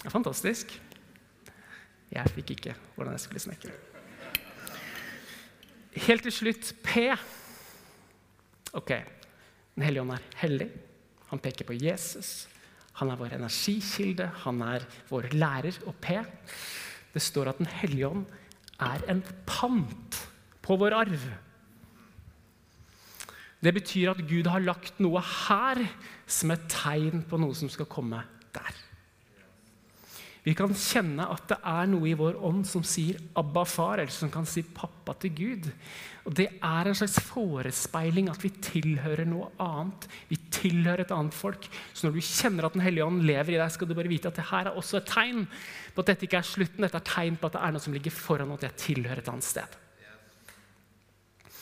det 0.00 0.08
er 0.08 0.14
fantastisk. 0.14 0.76
Jeg 2.12 2.34
fikk 2.36 2.54
ikke 2.54 2.76
hvordan 2.94 3.16
jeg 3.16 3.24
skulle 3.24 3.42
snekre. 3.42 3.74
Helt 6.06 6.26
til 6.26 6.34
slutt 6.34 6.74
P. 6.84 7.08
Ok, 8.76 8.92
Den 9.76 9.84
hellige 9.84 10.04
ånd 10.04 10.12
er 10.14 10.26
hellig. 10.40 10.68
Han 11.30 11.40
peker 11.42 11.66
på 11.68 11.74
Jesus. 11.76 12.46
Han 13.00 13.10
er 13.10 13.18
vår 13.20 13.34
energikilde. 13.36 14.28
Han 14.44 14.60
er 14.64 14.84
vår 15.10 15.32
lærer. 15.34 15.80
Og 15.88 15.96
P 16.00 16.14
det 17.16 17.24
står 17.24 17.50
at 17.50 17.60
Den 17.62 17.70
hellige 17.80 18.08
ånd 18.12 18.26
er 18.84 19.04
en 19.08 19.22
pant 19.48 20.18
på 20.60 20.76
vår 20.76 20.92
arv. 20.92 21.22
Det 23.64 23.72
betyr 23.72 24.12
at 24.12 24.20
Gud 24.28 24.46
har 24.52 24.60
lagt 24.60 25.00
noe 25.00 25.22
her 25.24 25.80
som 26.28 26.52
et 26.52 26.66
tegn 26.70 27.24
på 27.24 27.40
noe 27.40 27.56
som 27.56 27.72
skal 27.72 27.88
komme 27.88 28.20
der. 28.52 28.82
Vi 30.46 30.54
kan 30.54 30.70
kjenne 30.78 31.24
at 31.26 31.48
det 31.50 31.56
er 31.66 31.88
noe 31.90 32.06
i 32.06 32.14
vår 32.14 32.36
ånd 32.46 32.62
som 32.70 32.84
sier 32.86 33.18
'Abba, 33.34 33.64
far', 33.66 33.98
eller 33.98 34.14
som 34.14 34.30
kan 34.30 34.46
si 34.46 34.62
'pappa' 34.62 35.18
til 35.18 35.34
Gud. 35.34 35.72
Og 36.24 36.34
Det 36.34 36.46
er 36.62 36.86
en 36.86 36.94
slags 36.94 37.18
forespeiling 37.18 38.28
at 38.30 38.42
vi 38.42 38.50
tilhører 38.50 39.26
noe 39.26 39.50
annet. 39.58 40.06
Vi 40.28 40.36
tilhører 40.50 41.00
et 41.00 41.10
annet 41.10 41.34
folk. 41.34 41.66
Så 41.92 42.06
når 42.06 42.14
du 42.14 42.20
kjenner 42.20 42.64
at 42.64 42.72
Den 42.72 42.82
hellige 42.82 43.04
ånd 43.04 43.22
lever 43.22 43.54
i 43.54 43.58
deg, 43.58 43.72
skal 43.72 43.88
du 43.88 43.94
bare 43.94 44.08
vite 44.08 44.28
at 44.28 44.36
det 44.36 44.44
her 44.50 44.66
er 44.66 44.76
også 44.76 44.96
et 44.96 45.06
tegn 45.06 45.48
på 45.94 46.00
at 46.00 46.06
dette 46.06 46.26
ikke 46.26 46.38
er 46.38 46.42
slutten. 46.42 46.82
Dette 46.82 46.96
er 46.96 47.10
tegn 47.14 47.36
på 47.36 47.46
at 47.46 47.52
det 47.52 47.62
er 47.62 47.70
noe 47.72 47.80
som 47.80 47.92
ligger 47.92 48.10
foran, 48.10 48.50
og 48.50 48.62
at 48.62 48.62
jeg 48.62 48.96
tilhører 48.96 49.18
et 49.18 49.28
annet 49.28 49.44
sted. 49.44 49.76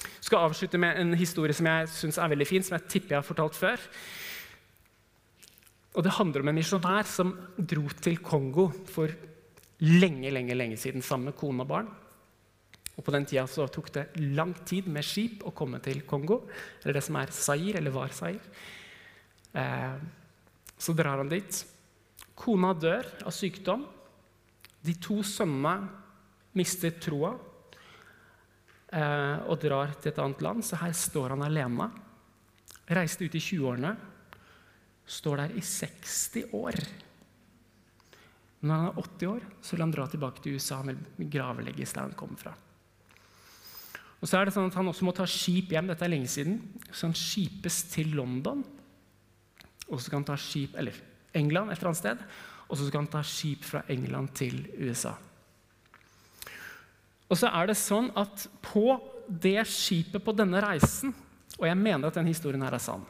Jeg 0.04 0.28
skal 0.28 0.38
avslutte 0.38 0.78
med 0.78 1.00
en 1.00 1.14
historie 1.14 1.52
som 1.52 1.66
jeg 1.66 1.88
syns 1.88 2.18
er 2.18 2.28
veldig 2.28 2.46
fin, 2.46 2.62
som 2.62 2.78
jeg 2.78 2.88
tipper 2.88 3.16
jeg 3.16 3.18
har 3.18 3.28
fortalt 3.28 3.54
før. 3.54 3.76
Og 5.94 6.02
Det 6.02 6.16
handler 6.16 6.42
om 6.42 6.50
en 6.50 6.58
misjonær 6.58 7.06
som 7.06 7.30
dro 7.54 7.86
til 8.02 8.18
Kongo 8.18 8.68
for 8.90 9.12
lenge 9.84 10.30
lenge, 10.30 10.54
lenge 10.54 10.78
siden 10.78 11.02
sammen 11.02 11.30
med 11.30 11.38
kone 11.38 11.62
og 11.62 11.70
barn. 11.70 11.90
Og 12.94 13.02
På 13.04 13.10
den 13.14 13.26
tida 13.26 13.46
så 13.50 13.66
tok 13.70 13.90
det 13.94 14.06
lang 14.34 14.54
tid 14.66 14.86
med 14.86 15.06
skip 15.06 15.42
å 15.46 15.54
komme 15.54 15.80
til 15.82 16.02
Kongo, 16.06 16.44
eller 16.82 16.98
det 16.98 17.02
som 17.02 17.18
er 17.18 17.32
Sair, 17.34 17.78
eller 17.78 17.94
var 17.94 18.14
Sair. 18.14 18.42
Eh, 19.54 19.96
så 20.78 20.94
drar 20.94 21.18
han 21.18 21.30
dit. 21.30 21.64
Kona 22.34 22.72
dør 22.74 23.06
av 23.26 23.34
sykdom. 23.34 23.84
De 24.84 24.94
to 25.02 25.22
sønnene 25.26 25.88
mister 26.54 26.94
troa 27.02 27.32
eh, 28.92 29.38
og 29.46 29.58
drar 29.62 29.94
til 29.98 30.12
et 30.12 30.22
annet 30.22 30.42
land, 30.42 30.62
så 30.66 30.78
her 30.82 30.94
står 30.94 31.34
han 31.34 31.46
alene. 31.46 31.90
Reiste 32.94 33.26
ut 33.26 33.34
i 33.34 33.42
20-årene 33.42 33.94
står 35.06 35.42
der 35.42 35.56
i 35.56 35.62
60 35.62 36.54
år. 36.56 36.78
Når 38.64 38.74
han 38.74 38.86
er 38.88 39.00
80 39.02 39.28
år, 39.28 39.48
så 39.60 39.74
vil 39.74 39.84
han 39.84 39.92
dra 39.92 40.06
tilbake 40.08 40.42
til 40.42 40.56
USA 40.56 40.80
med 40.86 41.02
gravlegges 41.30 41.92
der 41.92 42.06
han 42.06 42.16
kommer 42.16 42.40
fra. 42.40 42.54
Og 44.24 44.30
så 44.30 44.38
er 44.38 44.48
det 44.48 44.54
sånn 44.54 44.70
at 44.70 44.76
Han 44.78 44.88
også 44.88 45.04
må 45.04 45.12
ta 45.12 45.26
skip 45.28 45.74
hjem. 45.74 45.90
Dette 45.90 46.06
er 46.06 46.14
lenge 46.14 46.30
siden. 46.32 46.56
Så 46.88 47.10
han 47.10 47.18
skipes 47.18 47.82
til 47.92 48.14
London. 48.16 48.62
Og 49.90 49.98
så 49.98 50.06
skal 50.06 50.22
han 50.22 50.28
ta 50.30 50.38
skip, 50.40 50.78
eller 50.80 50.96
England 51.36 51.70
et 51.70 51.76
eller 51.76 51.90
annet 51.90 52.00
sted. 52.00 52.22
Og 52.70 52.78
så 52.78 52.86
skal 52.88 53.02
han 53.02 53.10
ta 53.12 53.20
skip 53.20 53.66
fra 53.68 53.82
England 53.92 54.32
til 54.38 54.62
USA. 54.80 55.12
Og 57.28 57.36
så 57.36 57.50
er 57.52 57.68
det 57.68 57.76
sånn 57.76 58.08
at 58.16 58.46
på 58.64 58.96
det 59.28 59.58
skipet 59.68 60.24
på 60.24 60.34
denne 60.36 60.60
reisen 60.60 61.14
Og 61.56 61.64
jeg 61.64 61.78
mener 61.80 62.10
at 62.10 62.18
denne 62.18 62.28
historien 62.28 62.60
her 62.60 62.74
er 62.76 62.82
sann 62.82 63.06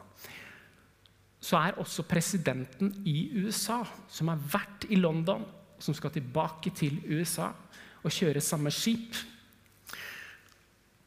så 1.45 1.59
er 1.61 1.77
også 1.81 2.07
presidenten 2.09 2.91
i 3.05 3.29
USA, 3.37 3.83
som 4.09 4.31
har 4.31 4.41
vært 4.55 4.87
i 4.89 4.97
London, 4.97 5.43
som 5.77 5.93
skal 5.93 6.13
tilbake 6.15 6.71
til 6.73 6.97
USA 7.11 7.51
og 8.05 8.13
kjøre 8.13 8.41
samme 8.41 8.71
skip. 8.73 9.17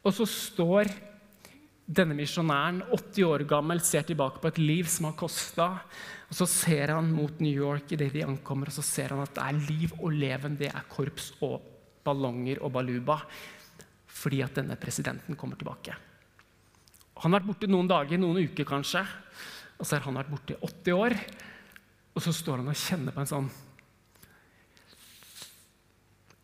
Og 0.05 0.15
så 0.15 0.27
står 0.29 0.91
denne 1.89 2.15
misjonæren, 2.15 2.83
80 2.91 3.25
år 3.25 3.43
gammel, 3.49 3.81
ser 3.81 4.05
tilbake 4.07 4.39
på 4.39 4.51
et 4.51 4.59
liv 4.61 4.87
som 4.91 5.09
har 5.09 5.17
kosta. 5.17 5.69
Og 6.29 6.37
så 6.37 6.45
ser 6.45 6.93
han 6.93 7.09
mot 7.11 7.41
New 7.41 7.51
York 7.65 7.95
idet 7.95 8.11
de 8.13 8.23
ankommer, 8.27 8.69
og 8.69 8.77
så 8.77 8.85
ser 8.85 9.15
han 9.15 9.23
at 9.23 9.33
det 9.35 9.45
er 9.45 9.63
liv 9.65 9.95
og 9.97 10.13
leven. 10.13 10.57
Det 10.59 10.69
er 10.69 10.85
korps 10.91 11.31
og 11.41 11.57
ballonger 12.05 12.61
og 12.61 12.75
baluba. 12.77 13.17
Fordi 14.19 14.43
at 14.45 14.59
denne 14.59 14.77
presidenten 14.79 15.37
kommer 15.39 15.57
tilbake. 15.57 15.95
Han 17.19 17.33
har 17.33 17.41
vært 17.41 17.49
borte 17.49 17.71
noen 17.71 17.89
dager, 17.89 18.21
noen 18.21 18.45
uker 18.45 18.67
kanskje. 18.67 19.01
Og 19.79 19.87
så 19.87 19.95
har 19.95 20.05
han 20.05 20.19
vært 20.19 20.31
borte 20.33 20.55
i 20.55 20.59
80 20.59 20.97
år, 20.99 21.15
og 22.15 22.23
så 22.23 22.33
står 22.35 22.61
han 22.61 22.71
og 22.71 22.79
kjenner 22.79 23.15
på 23.15 23.23
en 23.23 23.29
sånn 23.29 23.49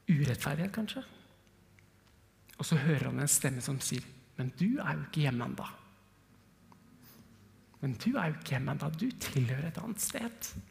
urettferdighet, 0.06 0.72
kanskje. 0.72 1.04
Og 2.56 2.68
så 2.68 2.78
hører 2.80 3.10
han 3.10 3.20
en 3.20 3.32
stemme 3.32 3.62
som 3.62 3.80
sier, 3.82 4.04
'Men 4.38 4.54
du 4.60 4.80
er 4.80 4.94
jo 4.94 5.02
ikke 5.02 5.22
hjemme 5.26 5.46
ennå.' 5.46 5.70
'Men 7.82 7.94
du 7.94 8.18
er 8.18 8.28
jo 8.28 8.34
ikke 8.40 8.56
hjemme 8.56 8.72
ennå. 8.72 8.90
Du 8.98 9.12
tilhører 9.12 9.68
et 9.68 9.78
annet 9.78 10.00
sted.' 10.00 10.62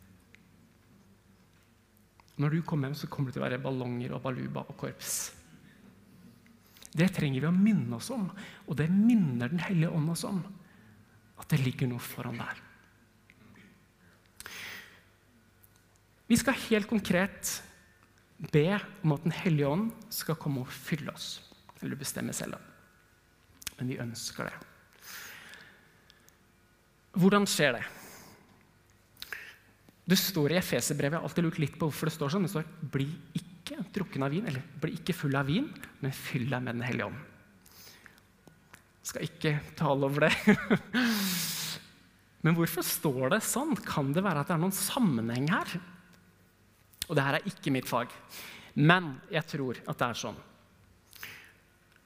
Når 2.37 2.50
du 2.50 2.62
kommer 2.62 2.88
hjem, 2.88 2.94
så 2.94 3.07
kommer 3.07 3.31
det 3.31 3.35
til 3.35 3.42
å 3.42 3.48
være 3.48 3.62
ballonger 3.62 4.12
og 4.12 4.22
baluba 4.22 4.61
og 4.61 4.77
korps. 4.77 5.33
Det 6.96 7.12
trenger 7.14 7.40
vi 7.40 7.46
å 7.46 7.53
minne 7.53 7.96
oss 7.96 8.11
om, 8.11 8.31
og 8.66 8.77
det 8.77 8.90
minner 8.90 9.48
Den 9.48 9.59
hellige 9.59 9.90
ånd 9.90 10.11
oss 10.11 10.24
om 10.24 10.42
at 11.40 11.51
det 11.51 11.61
ligger 11.62 11.90
noe 11.90 12.03
foran 12.03 12.38
der. 12.40 12.61
Vi 16.31 16.38
skal 16.40 16.57
helt 16.70 16.88
konkret 16.88 17.51
be 18.53 18.79
om 19.05 19.12
at 19.14 19.25
Den 19.27 19.35
hellige 19.37 19.68
ånd 19.68 19.90
skal 20.12 20.38
komme 20.40 20.64
og 20.64 20.73
fylle 20.73 21.12
oss. 21.12 21.42
Eller 21.83 22.01
bestemme 22.01 22.33
selv. 22.33 22.57
Men 23.79 23.90
vi 23.90 24.01
ønsker 24.01 24.49
det. 24.49 24.57
Hvordan 27.14 27.47
skjer 27.47 27.77
det? 27.77 27.85
Det 30.05 30.18
står 30.20 30.53
i 30.53 30.59
Efeserbrevet, 30.59 31.14
jeg 31.14 31.20
har 31.23 31.29
alltid 31.29 31.47
lurt 31.47 31.61
litt 31.62 31.77
på 31.79 31.88
hvorfor 31.88 32.11
det 32.11 32.16
står 32.16 32.33
sånn. 32.35 32.44
Det 32.44 32.53
står 32.53 32.66
'bli 32.92 33.07
ikke 33.40 33.79
drukken 33.94 34.23
av 34.23 34.31
vin', 34.31 34.47
eller 34.47 34.62
'bli 34.81 34.99
ikke 34.99 35.16
full 35.16 35.37
av 35.37 35.47
vin', 35.47 35.70
men 36.01 36.12
fyll 36.12 36.51
deg 36.51 36.62
med 36.62 36.75
Den 36.75 36.85
hellige 36.85 37.07
ånd. 37.07 37.16
Skal 39.05 39.27
ikke 39.27 39.59
tale 39.77 40.09
over 40.09 40.27
det. 40.27 40.33
Men 42.45 42.57
hvorfor 42.57 42.85
står 42.85 43.35
det 43.35 43.43
sånn? 43.45 43.75
Kan 43.85 44.12
det 44.17 44.25
være 44.25 44.43
at 44.43 44.51
det 44.51 44.57
er 44.57 44.62
noen 44.62 44.77
sammenheng 44.77 45.51
her? 45.53 45.77
Og 47.09 47.17
det 47.17 47.25
her 47.25 47.38
er 47.38 47.49
ikke 47.49 47.73
mitt 47.73 47.88
fag. 47.88 48.12
Men 48.81 49.14
jeg 49.33 49.45
tror 49.49 49.81
at 49.85 50.01
det 50.01 50.09
er 50.09 50.21
sånn 50.25 50.40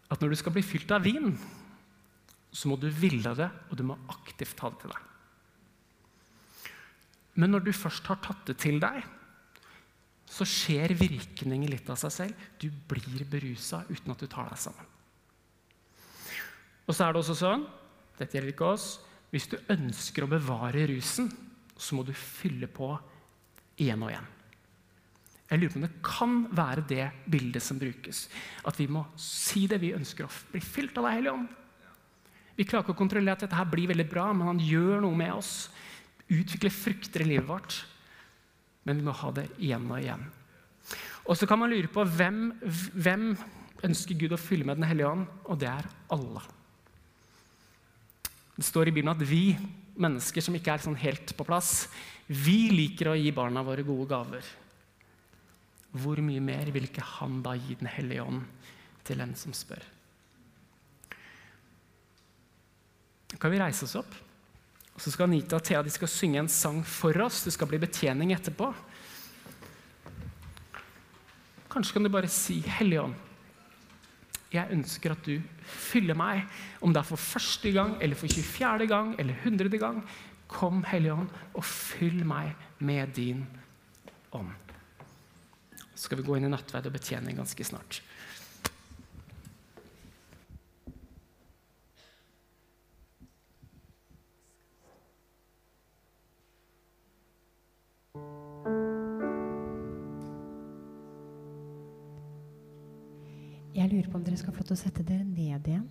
at 0.09 0.23
når 0.23 0.33
du 0.33 0.39
skal 0.41 0.55
bli 0.55 0.63
fylt 0.65 0.93
av 0.97 1.05
vin, 1.05 1.35
så 2.49 2.71
må 2.71 2.79
du 2.81 2.87
ville 2.89 3.29
det, 3.37 3.49
og 3.69 3.77
du 3.77 3.83
må 3.85 3.99
aktivt 4.09 4.57
ta 4.57 4.71
det 4.73 4.81
til 4.81 4.95
deg. 4.95 5.03
Men 7.39 7.53
når 7.53 7.67
du 7.67 7.75
først 7.77 8.09
har 8.09 8.17
tatt 8.25 8.47
det 8.49 8.57
til 8.63 8.81
deg, 8.81 9.03
så 10.29 10.47
skjer 10.49 10.95
virkningen 10.97 11.69
litt 11.69 11.89
av 11.93 12.01
seg 12.01 12.15
selv. 12.15 12.47
Du 12.61 12.71
blir 12.89 13.27
berusa 13.29 13.83
uten 13.89 14.15
at 14.15 14.25
du 14.25 14.29
tar 14.33 14.49
deg 14.49 14.61
sammen. 14.61 14.89
Og 16.89 16.97
så 16.97 17.05
er 17.05 17.13
det 17.13 17.21
også 17.23 17.37
sånn 17.37 17.67
dette 18.19 18.35
gjelder 18.35 18.51
ikke 18.51 18.73
oss, 18.73 18.87
hvis 19.31 19.47
du 19.47 19.55
ønsker 19.71 20.25
å 20.25 20.31
bevare 20.31 20.89
rusen, 20.91 21.29
så 21.79 21.95
må 21.95 22.03
du 22.03 22.11
fylle 22.17 22.67
på 22.67 22.91
igjen 23.79 24.03
og 24.03 24.11
igjen. 24.11 24.27
Jeg 25.49 25.61
lurer 25.61 25.73
på 25.73 25.79
om 25.79 25.85
det 25.87 26.01
kan 26.05 26.35
være 26.59 26.85
det 26.91 27.05
bildet 27.31 27.65
som 27.65 27.79
brukes. 27.81 28.27
At 28.69 28.77
vi 28.81 28.89
må 28.91 29.05
si 29.21 29.69
det 29.71 29.79
vi 29.81 29.95
ønsker 29.97 30.27
å 30.27 30.33
bli 30.51 30.61
fylt 30.61 30.99
av 30.99 31.07
Den 31.07 31.15
hellige 31.17 31.37
ånd. 31.39 31.55
Vi 32.59 32.67
klarer 32.67 32.85
ikke 32.85 32.97
å 32.97 32.99
kontrollere 32.99 33.39
at 33.39 33.45
dette 33.47 33.57
her 33.57 33.71
blir 33.71 33.89
veldig 33.89 34.09
bra, 34.11 34.27
men 34.35 34.51
han 34.51 34.61
gjør 34.61 35.01
noe 35.05 35.17
med 35.17 35.33
oss. 35.39 35.71
Utvikler 36.27 36.75
frukter 36.75 37.25
i 37.25 37.31
livet 37.31 37.49
vårt. 37.49 37.79
Men 38.85 38.99
vi 38.99 39.07
må 39.07 39.15
ha 39.15 39.33
det 39.39 39.47
igjen 39.57 39.87
og 39.89 40.03
igjen. 40.03 40.27
Og 41.29 41.39
så 41.39 41.49
kan 41.49 41.61
man 41.63 41.73
lure 41.73 41.89
på 41.93 42.05
hvem, 42.19 42.43
hvem 42.99 43.31
ønsker 43.87 44.19
Gud 44.19 44.35
å 44.35 44.41
fylle 44.41 44.67
med 44.67 44.83
Den 44.83 44.89
hellige 44.91 45.15
ånd, 45.15 45.29
og 45.47 45.61
det 45.63 45.71
er 45.71 45.89
alle. 46.13 46.45
Det 48.59 48.67
står 48.67 48.91
i 48.91 48.95
Bibelen 48.95 49.15
at 49.15 49.23
vi 49.23 49.53
mennesker 49.99 50.43
som 50.43 50.57
ikke 50.59 50.75
er 50.75 50.83
sånn 50.83 50.99
helt 50.99 51.31
på 51.39 51.47
plass, 51.47 51.87
vi 52.27 52.69
liker 52.75 53.13
å 53.13 53.19
gi 53.19 53.31
barna 53.35 53.63
våre 53.65 53.87
gode 53.87 54.09
gaver. 54.11 54.49
Hvor 55.95 56.19
mye 56.21 56.43
mer 56.45 56.69
vil 56.75 56.91
ikke 56.91 57.07
han 57.17 57.39
da 57.43 57.55
gi 57.57 57.79
Den 57.79 57.89
hellige 57.89 58.27
ånd 58.27 58.43
til 59.07 59.23
en 59.25 59.33
som 59.39 59.55
spør? 59.57 59.87
kan 63.39 63.53
vi 63.53 63.61
reise 63.61 63.85
oss 63.87 63.95
opp. 63.99 64.15
Og 64.95 65.03
Så 65.03 65.13
skal 65.15 65.29
Anita 65.29 65.59
og 65.59 65.63
Thea 65.63 65.83
de 65.83 65.93
skal 65.95 66.11
synge 66.11 66.41
en 66.41 66.51
sang 66.51 66.81
for 66.83 67.15
oss. 67.23 67.45
Det 67.47 67.53
skal 67.55 67.69
bli 67.71 67.79
betjening 67.79 68.33
etterpå. 68.35 68.73
Kanskje 71.71 71.95
kan 71.95 72.03
du 72.03 72.11
bare 72.11 72.31
si, 72.33 72.59
Hellige 72.67 73.05
Ånd, 73.05 73.28
jeg 74.53 74.73
ønsker 74.73 75.13
at 75.13 75.27
du 75.27 75.43
fyller 75.69 76.17
meg, 76.17 76.47
om 76.81 76.95
det 76.95 77.03
er 77.03 77.09
for 77.11 77.21
første 77.21 77.73
gang, 77.75 77.97
eller 78.01 78.17
for 78.17 78.33
24. 78.33 78.87
gang, 78.89 79.15
eller 79.21 79.37
100. 79.45 79.79
gang. 79.81 80.01
Kom, 80.49 80.81
Hellige 80.89 81.13
Ånd, 81.13 81.29
og 81.53 81.65
fyll 81.69 82.23
meg 82.25 82.55
med 82.81 83.13
din 83.17 83.45
ånd. 84.33 84.55
Så 85.93 86.07
skal 86.07 86.21
vi 86.21 86.25
gå 86.25 86.39
inn 86.39 86.47
i 86.49 86.53
nattverd 86.53 86.89
og 86.89 86.95
betjening 86.95 87.37
ganske 87.37 87.67
snart. 87.67 88.01
Skal 104.49 104.57
få 104.57 104.63
lov 104.63 104.69
til 104.71 104.79
å 104.79 104.81
sette 104.81 105.05
dere 105.05 105.25
ned 105.29 105.67
igjen. 105.69 105.89